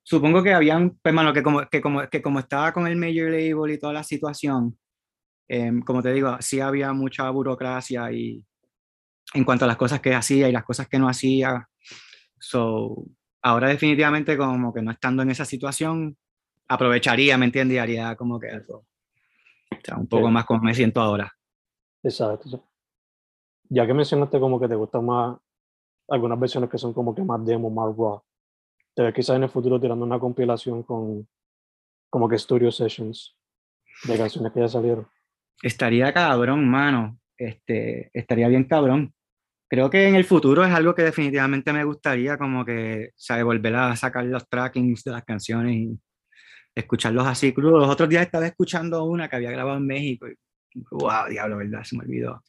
[0.04, 3.30] Supongo que habían, pues, mano, que como, que como, que como estaba con el major
[3.30, 4.76] label y toda la situación,
[5.48, 8.44] em, como te digo, sí había mucha burocracia y,
[9.34, 11.68] en cuanto a las cosas que hacía y las cosas que no hacía.
[12.40, 13.04] So,
[13.42, 16.16] ahora definitivamente como que no estando en esa situación,
[16.72, 17.76] aprovecharía, ¿me entiendes?
[17.76, 18.86] Y haría como que algo,
[19.70, 21.32] o sea, un poco más como me siento ahora.
[22.02, 22.64] Exacto.
[23.68, 25.38] Ya que mencionaste como que te gustan más
[26.08, 28.22] algunas versiones que son como que más demo, más raw,
[28.94, 31.26] te ves quizás en el futuro tirando una compilación con
[32.10, 33.34] como que studio sessions
[34.04, 35.08] de canciones que ya salieron.
[35.62, 37.18] Estaría cabrón, mano.
[37.36, 39.14] Este, estaría bien cabrón.
[39.68, 43.44] Creo que en el futuro es algo que definitivamente me gustaría, como que, ¿sabes?
[43.44, 45.98] Volver a sacar los trackings de las canciones y
[46.74, 47.80] escucharlos así crudos.
[47.80, 50.36] Los otros días estaba escuchando una que había grabado en México y,
[50.90, 51.84] wow, diablo, ¿verdad?
[51.84, 52.42] Se me olvidó.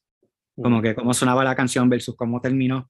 [0.56, 2.90] Como que cómo sonaba la canción versus cómo terminó.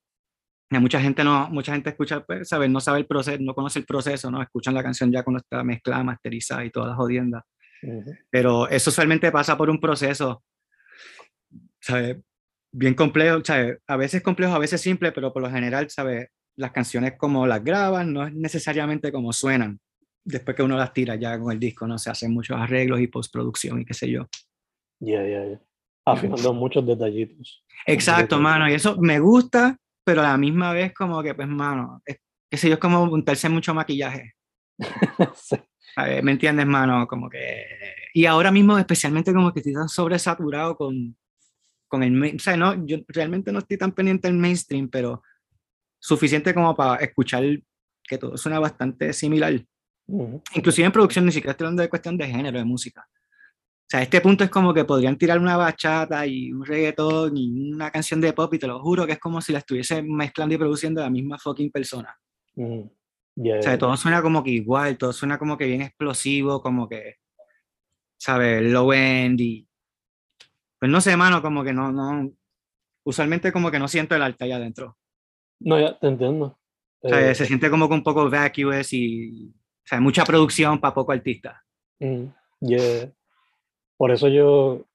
[0.70, 2.70] Y mucha gente no, mucha gente escucha, pues, ¿sabes?
[2.70, 4.42] No sabe el proceso, no conoce el proceso, ¿no?
[4.42, 7.44] Escuchan la canción ya cuando está mezclada, masterizada y todas las jodiendas.
[8.30, 10.44] Pero eso usualmente pasa por un proceso,
[11.80, 12.18] ¿sabes?
[12.72, 13.78] Bien complejo, ¿sabes?
[13.88, 16.30] A veces complejo, a veces simple, pero por lo general, ¿sabes?
[16.56, 19.80] Las canciones como las graban no es necesariamente como suenan.
[20.26, 21.98] Después que uno las tira ya con el disco, ¿no?
[21.98, 24.28] Se hacen muchos arreglos y postproducción y qué sé yo.
[25.00, 25.62] Ya, ya, ya.
[26.06, 27.64] Afinando muchos detallitos.
[27.86, 28.70] Exacto, mano.
[28.70, 32.18] Y eso me gusta, pero a la misma vez como que, pues, mano, es,
[32.50, 34.34] qué sé yo, es como untarse mucho maquillaje.
[35.36, 35.58] sí.
[36.24, 37.08] ¿Me entiendes, mano?
[37.08, 37.66] Como que...
[38.14, 41.16] Y ahora mismo especialmente como que estoy tan sobresaturado con,
[41.88, 42.36] con el...
[42.36, 45.22] O sea, no, yo realmente no estoy tan pendiente del mainstream, pero
[46.00, 47.44] suficiente como para escuchar
[48.04, 49.64] que todo suena bastante similar.
[50.08, 53.08] Inclusive en producción ni siquiera estoy hablando de cuestión de género de música.
[53.08, 57.74] O sea, este punto es como que podrían tirar una bachata y un reggaetón y
[57.74, 60.56] una canción de pop y te lo juro que es como si la estuviese mezclando
[60.56, 62.18] y produciendo la misma fucking persona.
[62.58, 67.18] O sea, todo suena como que igual, todo suena como que bien explosivo, como que,
[68.18, 68.64] ¿sabes?
[68.64, 69.68] Low end y...
[70.80, 72.32] Pues no sé, mano, como que no, no...
[73.06, 74.98] Usualmente como que no siento el arte allá adentro.
[75.60, 76.60] No, ya, te entiendo.
[77.02, 79.54] O sea, eh, se siente como que un poco vacuous y...
[79.84, 81.64] O sea, mucha producción para poco artista.
[82.00, 82.26] Mm,
[82.62, 83.12] yeah.
[83.98, 84.86] Por eso yo...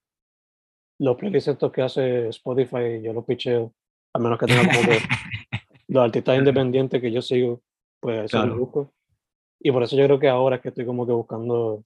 [1.00, 3.72] Los playlists estos que hace Spotify, yo los picheo.
[4.14, 4.98] A menos que tenga como que...
[5.88, 7.62] los artistas independientes que yo sigo
[8.00, 8.92] pues eso lo busco.
[9.60, 11.84] Y por eso yo creo que ahora es que estoy como que buscando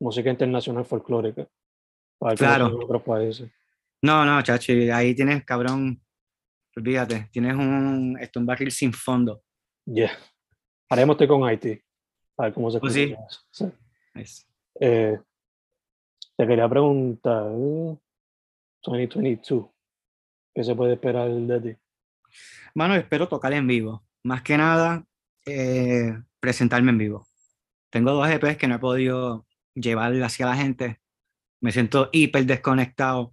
[0.00, 1.46] música internacional folclórica
[2.18, 2.78] para claro.
[2.82, 3.50] otros países.
[4.02, 6.02] No, no, chachi, ahí tienes, cabrón,
[6.74, 9.42] olvídate, tienes un, esto, un barril sin fondo.
[9.84, 10.12] Yeah.
[10.92, 11.80] Haremos con Haití,
[12.36, 13.14] a ver cómo se pues sí.
[13.50, 13.64] sí.
[14.78, 15.18] Eh,
[16.36, 17.44] te quería preguntar,
[18.82, 19.70] 2022,
[20.54, 21.74] ¿qué se puede esperar de ti?
[22.74, 25.04] Mano, espero tocar en vivo más que nada,
[25.46, 27.26] eh, presentarme en vivo.
[27.90, 31.00] Tengo dos EPs que no he podido llevar hacia la gente.
[31.60, 33.32] Me siento hiper desconectado.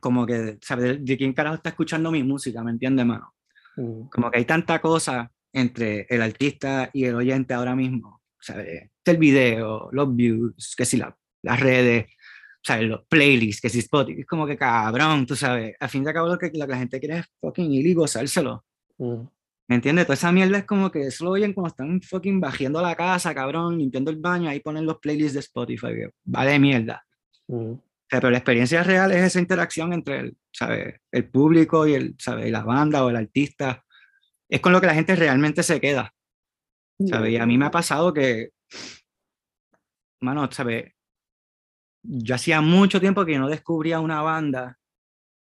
[0.00, 1.04] Como que, ¿sabes?
[1.04, 2.62] De, quién carajo está escuchando mi música?
[2.62, 3.34] ¿Me entiendes, mano?
[3.76, 4.08] Mm.
[4.08, 8.22] Como que hay tanta cosa entre el artista y el oyente ahora mismo.
[8.38, 8.90] ¿Sabes?
[9.04, 12.06] El video, los views, que si las redes,
[12.62, 12.88] ¿sabes?
[12.88, 14.20] Los playlists, que si Spotify.
[14.20, 15.74] Es como que cabrón, tú sabes.
[15.80, 18.64] A fin de cabo lo que, la gente quiere es fucking ir y gozárselo.
[18.98, 19.22] Mm.
[19.68, 20.06] ¿Me entiendes?
[20.06, 23.34] Toda esa mierda es como que eso lo oyen cuando están fucking bajando la casa,
[23.34, 25.88] cabrón, limpiando el baño, ahí ponen los playlists de Spotify,
[26.24, 27.04] vale mierda.
[28.08, 31.00] pero la experiencia real es esa interacción entre el, ¿sabe?
[31.10, 32.50] el público y el, ¿sabe?
[32.50, 33.84] la banda o el artista.
[34.48, 36.14] Es con lo que la gente realmente se queda.
[37.08, 37.32] ¿sabe?
[37.32, 38.50] Y a mí me ha pasado que,
[40.20, 40.96] mano, ¿sabe?
[42.08, 44.78] yo hacía mucho tiempo que no descubría una banda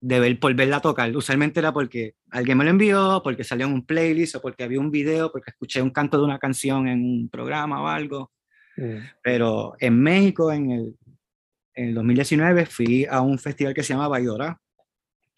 [0.01, 1.15] de ver, por verla tocar.
[1.15, 4.79] Usualmente era porque alguien me lo envió, porque salió en un playlist o porque había
[4.79, 8.31] un video, porque escuché un canto de una canción en un programa o algo.
[8.77, 8.97] Mm.
[9.23, 10.95] Pero en México, en el,
[11.73, 14.59] en el 2019, fui a un festival que se llama Baidora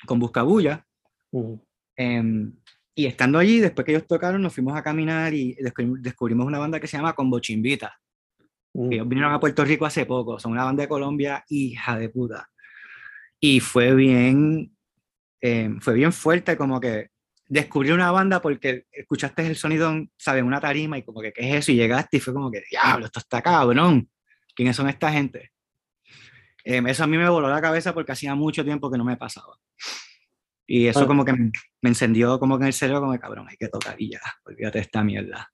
[0.06, 0.86] con Buscabulla.
[1.32, 1.54] Mm.
[1.96, 2.54] Em,
[2.98, 5.56] y estando allí, después que ellos tocaron, nos fuimos a caminar y
[6.00, 7.96] descubrimos una banda que se llama Combo Chimbita.
[8.74, 8.92] Mm.
[8.92, 12.50] Ellos vinieron a Puerto Rico hace poco, son una banda de Colombia, hija de puta.
[13.40, 14.76] Y fue bien,
[15.40, 17.12] eh, fue bien fuerte como que
[17.48, 20.42] descubrí una banda porque escuchaste el sonido, ¿sabes?
[20.42, 21.72] Una tarima y como que, ¿qué es eso?
[21.72, 24.10] Y llegaste y fue como que, diablo, esto está cabrón.
[24.56, 25.52] ¿Quiénes son esta gente?
[26.64, 29.18] Eh, eso a mí me voló la cabeza porque hacía mucho tiempo que no me
[29.18, 29.56] pasaba.
[30.68, 31.52] Y eso como que me,
[31.82, 34.84] encendió como que en el cerebro como, cabrón, hay que tocar y ya, olvídate de
[34.84, 35.50] esta mierda.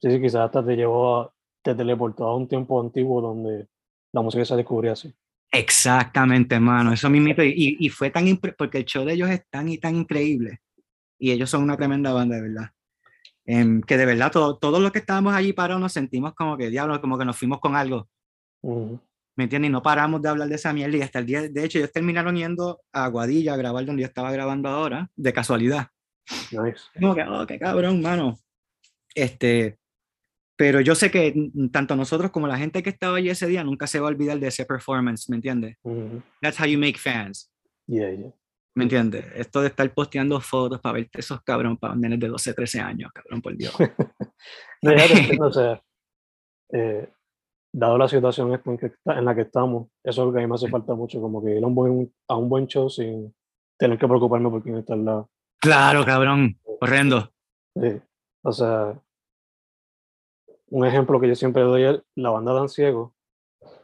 [0.00, 3.68] Sí, sí, quizás hasta te llevó, te teleportó a un tiempo antiguo donde
[4.12, 5.14] la música se descubría así.
[5.50, 7.30] Exactamente, hermano, eso mismo.
[7.42, 8.24] Y, y fue tan,
[8.56, 10.60] porque el show de ellos es tan y tan increíble.
[11.18, 12.70] Y ellos son una tremenda banda, de verdad.
[13.44, 16.68] Em, que de verdad, todo, todos los que estábamos allí parados nos sentimos como que,
[16.68, 18.08] diablo, como que nos fuimos con algo.
[19.38, 19.68] ¿Me entiendes?
[19.68, 21.92] Y no paramos de hablar de esa mierda y hasta el día, de hecho, ellos
[21.92, 25.86] terminaron yendo a Guadilla a grabar donde yo estaba grabando ahora, de casualidad.
[26.50, 26.82] Nice.
[27.00, 28.36] Como que, oh, qué cabrón, mano.
[29.14, 29.78] Este,
[30.56, 33.86] pero yo sé que tanto nosotros como la gente que estaba allí ese día nunca
[33.86, 35.76] se va a olvidar de ese performance, ¿me entiendes?
[35.84, 36.20] Ujú.
[36.42, 37.48] That's how you make fans,
[37.86, 38.32] Yeah, yeah.
[38.74, 39.24] ¿me entiendes?
[39.36, 43.12] Esto de estar posteando fotos para verte esos cabrón, para nenes de 12, 13 años,
[43.14, 43.72] cabrón, por Dios.
[44.82, 45.82] No, te entiendo, o sea,
[46.72, 47.08] eh,
[47.72, 50.68] dado la situación en, la que estamos, eso es lo que a mí me hace
[50.68, 53.34] falta mucho, como que ir a un buen, a un buen show sin
[53.78, 55.30] tener que preocuparme por quién está al lado.
[55.60, 57.30] Claro, cabrón, horrendo.
[57.74, 58.00] Sí.
[58.42, 59.00] O sea,
[60.70, 63.14] un ejemplo que yo siempre doy es la banda Dan Ciego.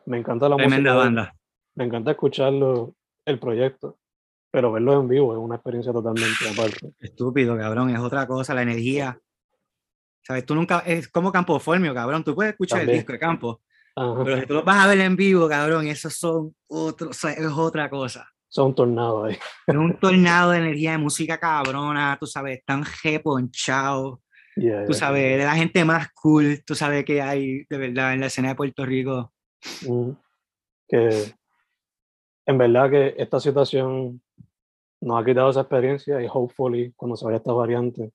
[0.06, 1.36] Me encanta la Tremenda música, banda.
[1.74, 2.94] me encanta escucharlo,
[3.26, 3.98] el proyecto,
[4.50, 6.94] pero verlo en vivo es una experiencia totalmente aparte.
[7.00, 9.18] Estúpido, cabrón, es otra cosa, la energía.
[10.22, 10.46] ¿Sabes?
[10.46, 12.24] Tú nunca, es como Campo Formio, cabrón.
[12.24, 12.96] Tú puedes escuchar También.
[12.96, 13.62] el disco de Campo,
[13.96, 14.24] Ajá.
[14.24, 17.32] pero si tú lo vas a ver en vivo, cabrón, eso son otro, o sea,
[17.32, 18.28] es otra cosa.
[18.48, 19.38] Son tornados ahí.
[19.66, 24.20] Es un tornado de energía de música cabrona, tú sabes, tan reponchado,
[24.56, 25.00] Yeah, tú yeah.
[25.00, 28.50] sabes, de la gente más cool, tú sabes que hay de verdad en la escena
[28.50, 29.32] de Puerto Rico.
[29.84, 30.10] Mm,
[30.88, 31.34] que
[32.46, 34.22] en verdad que esta situación
[35.00, 38.12] nos ha quitado esa experiencia y hopefully cuando se vaya esta variante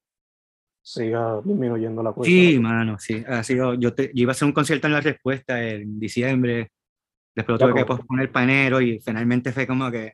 [0.92, 2.32] siga disminuyendo la cuesta.
[2.32, 3.24] Sí, mano, sí.
[3.28, 6.72] Ha sido, yo, te- yo iba a hacer un concierto en La Respuesta en diciembre,
[7.36, 10.14] después lo tuve que posponer para enero y finalmente fue como que...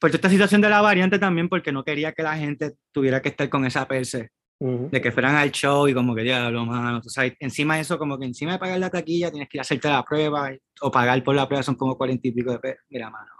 [0.00, 3.20] Por toda esta situación de la variante también, porque no quería que la gente tuviera
[3.20, 4.88] que estar con esa perse, Ujú.
[4.90, 7.98] de que fueran al show y como que diablo, mano, tú sabes, encima de eso,
[7.98, 10.90] como que encima de pagar la taquilla tienes que ir a hacerte la prueba o
[10.90, 12.84] pagar por la prueba son como cuarenta y pico de pesos.
[12.88, 13.30] Mira, mano.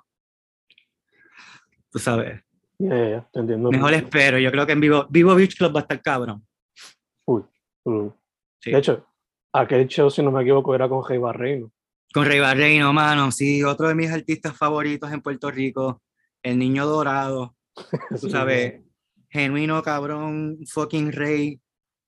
[1.90, 2.40] Tú sabes,
[2.82, 3.70] Yeah, yeah, te entiendo.
[3.70, 6.44] mejor espero, yo creo que en Vivo, Vivo Beach Club va a estar cabrón.
[7.24, 7.42] Full,
[7.84, 8.08] full.
[8.60, 8.72] Sí.
[8.72, 9.06] De hecho,
[9.52, 11.70] aquel show, si no me equivoco, era con Jay Barreino.
[12.12, 16.02] Con Rey Barreino, mano, sí, otro de mis artistas favoritos en Puerto Rico,
[16.42, 17.54] El Niño Dorado,
[18.20, 18.82] tú sabes,
[19.30, 21.60] genuino cabrón, fucking rey,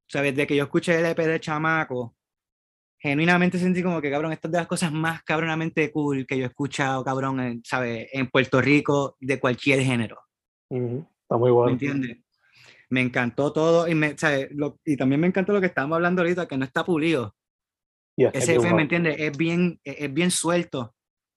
[0.08, 2.16] sabes, de que yo escuché el EP de Chamaco,
[2.98, 6.44] genuinamente sentí como que, cabrón, esta es de las cosas más cabronamente cool que yo
[6.44, 10.23] he escuchado, cabrón, en, sabes, en Puerto Rico, de cualquier género,
[10.70, 11.72] Está muy ¿me bueno.
[11.72, 12.18] entiendes?
[12.90, 14.14] Me encantó todo y, me.
[14.50, 17.34] Lo- y también me encantó lo que estamos hablando ahorita, que no está pulido.
[18.16, 19.16] Yeah, es Ese FM, ¿me entiendes?
[19.18, 20.94] Es bien, es es bien suelto.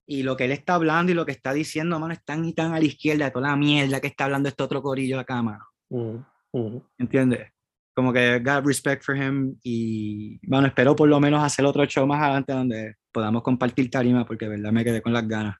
[0.09, 2.53] Y lo que él está hablando y lo que está diciendo, mano, es tan y
[2.53, 5.65] tan a la izquierda toda la mierda que está hablando este otro corillo acá, mano.
[5.89, 6.83] Ujú.
[6.97, 7.51] ¿Entiendes?
[7.93, 12.05] Como que got respect for him y, bueno, espero por lo menos hacer otro show
[12.05, 15.57] más adelante donde podamos compartir tarima porque, de verdad, me quedé con las ganas.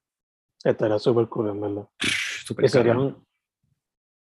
[0.63, 1.87] Estaría súper cool, en verdad.
[2.49, 3.26] Y cabrón.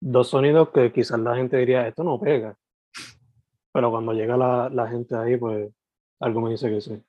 [0.07, 2.55] Dos sonidos que quizás la gente diría, esto no pega.
[3.73, 5.71] Pero cuando llega la, la gente ahí, pues
[6.21, 7.03] algo me dice que sí.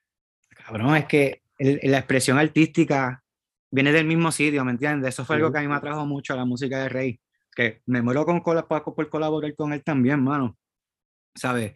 [0.65, 3.21] Cabrón, es que el- la expresión artística
[3.69, 5.09] viene del mismo sitio, ¿me entiendes?
[5.09, 7.19] Eso fue algo que a mí me atrajo mucho a la música de Rey,
[7.53, 10.57] que me muero con cola por, colaborar con él también, mano.
[11.35, 11.73] ¿Sabes?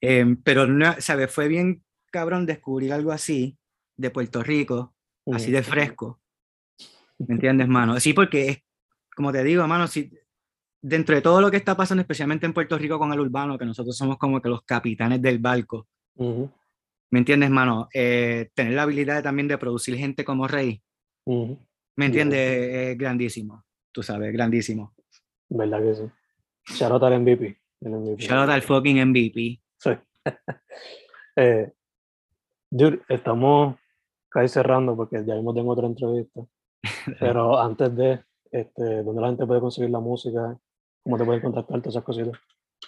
[0.00, 1.30] Em, pero, no, ¿sabes?
[1.30, 3.58] Fue bien cabrón descubrir algo así
[3.94, 4.94] de Puerto Rico,
[5.30, 6.18] así de fresco.
[7.18, 8.00] ¿Me entiendes, mano?
[8.00, 8.64] Sí, porque
[9.14, 10.10] como te digo, mano, si,
[10.88, 13.64] dentro de todo lo que está pasando, especialmente en Puerto Rico con el urbano, que
[13.64, 15.86] nosotros somos como que los capitanes del barco,
[17.08, 17.88] ¿Me entiendes, mano?
[17.92, 20.82] Eh, tener la habilidad también de producir gente como Rey.
[21.24, 22.38] ¿me entiendes?
[22.38, 24.94] Es grandísimo, tú sabes, grandísimo.
[25.48, 26.02] ¿Verdad que sí?
[26.74, 27.58] Shout out al MVP.
[27.82, 28.22] el MVP.
[28.22, 29.60] Shout out al fucking MVP.
[29.78, 29.90] Sí.
[31.36, 31.72] eh,
[32.70, 33.76] dude, estamos
[34.28, 36.40] casi cerrando porque ya mismo tengo otra entrevista.
[37.20, 40.58] Pero antes de, este, ¿dónde la gente puede conseguir la música?
[41.06, 41.80] ¿Cómo te pueden contactar?
[41.80, 42.32] Todas esas cositas.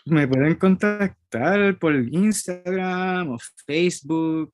[0.05, 4.53] Me pueden contactar por Instagram o Facebook.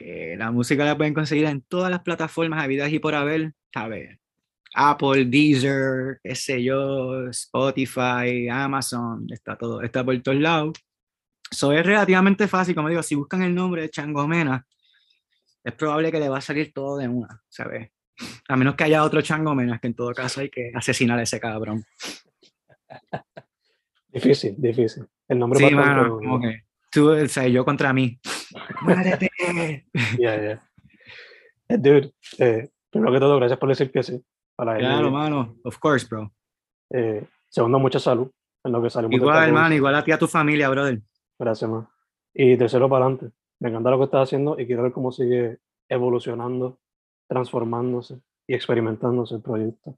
[0.00, 4.18] eh, la música la pueden conseguir en todas las plataformas habidas y por haber, ¿sabes?
[4.74, 10.74] Apple, Deezer, qué sé yo, Spotify, Amazon, está todo, está por todos lados.
[11.50, 14.66] Eso es relativamente fácil, como digo, si buscan el nombre de Changomena,
[15.64, 17.92] es probable que le va a salir todo de una, ¿sabes?
[18.46, 21.40] A menos que haya otro Changomenas, que en todo caso hay que asesinar a ese
[21.40, 21.82] cabrón.
[24.08, 25.06] Difícil, difícil.
[25.28, 26.30] El nombre Sí, bastante mano, bueno.
[26.30, 28.18] como que tú, o sea, yo contra mí.
[28.82, 29.30] ¡Muérete!
[30.18, 31.78] Yeah, yeah.
[31.78, 34.20] Dude, eh, primero que todo, gracias por decir que sí.
[34.56, 34.80] Para él.
[34.80, 35.56] Claro, mano.
[35.64, 36.32] Of course, bro.
[36.90, 38.30] Eh, segundo, mucha salud
[38.64, 41.00] en lo que salimos Igual, hermano, igual a ti, a tu familia, brother.
[41.38, 41.88] Gracias, man.
[42.34, 43.30] Y tercero, para adelante.
[43.60, 46.78] Me encanta lo que estás haciendo y quiero ver cómo sigue evolucionando,
[47.28, 49.96] transformándose y experimentándose el proyecto.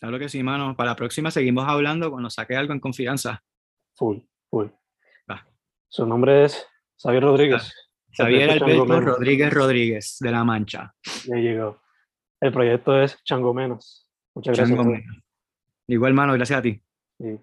[0.00, 0.76] Claro que sí, mano.
[0.76, 3.42] Para la próxima seguimos hablando cuando saque algo en confianza.
[3.96, 4.18] Full,
[4.50, 4.68] full.
[5.30, 5.46] Va.
[5.88, 6.66] Su nombre es
[6.96, 7.72] Xavier Rodríguez.
[8.12, 9.10] Xavier proyecto Chango Alberto.
[9.12, 10.94] Rodríguez Rodríguez, de La Mancha.
[11.26, 11.80] Ya llegó.
[12.40, 14.08] El proyecto es Chango Menos.
[14.34, 14.68] Muchas gracias.
[14.68, 15.04] Chango brother.
[15.06, 15.24] Menos.
[15.88, 16.82] Igual, mano, gracias a ti.
[17.18, 17.38] Sí.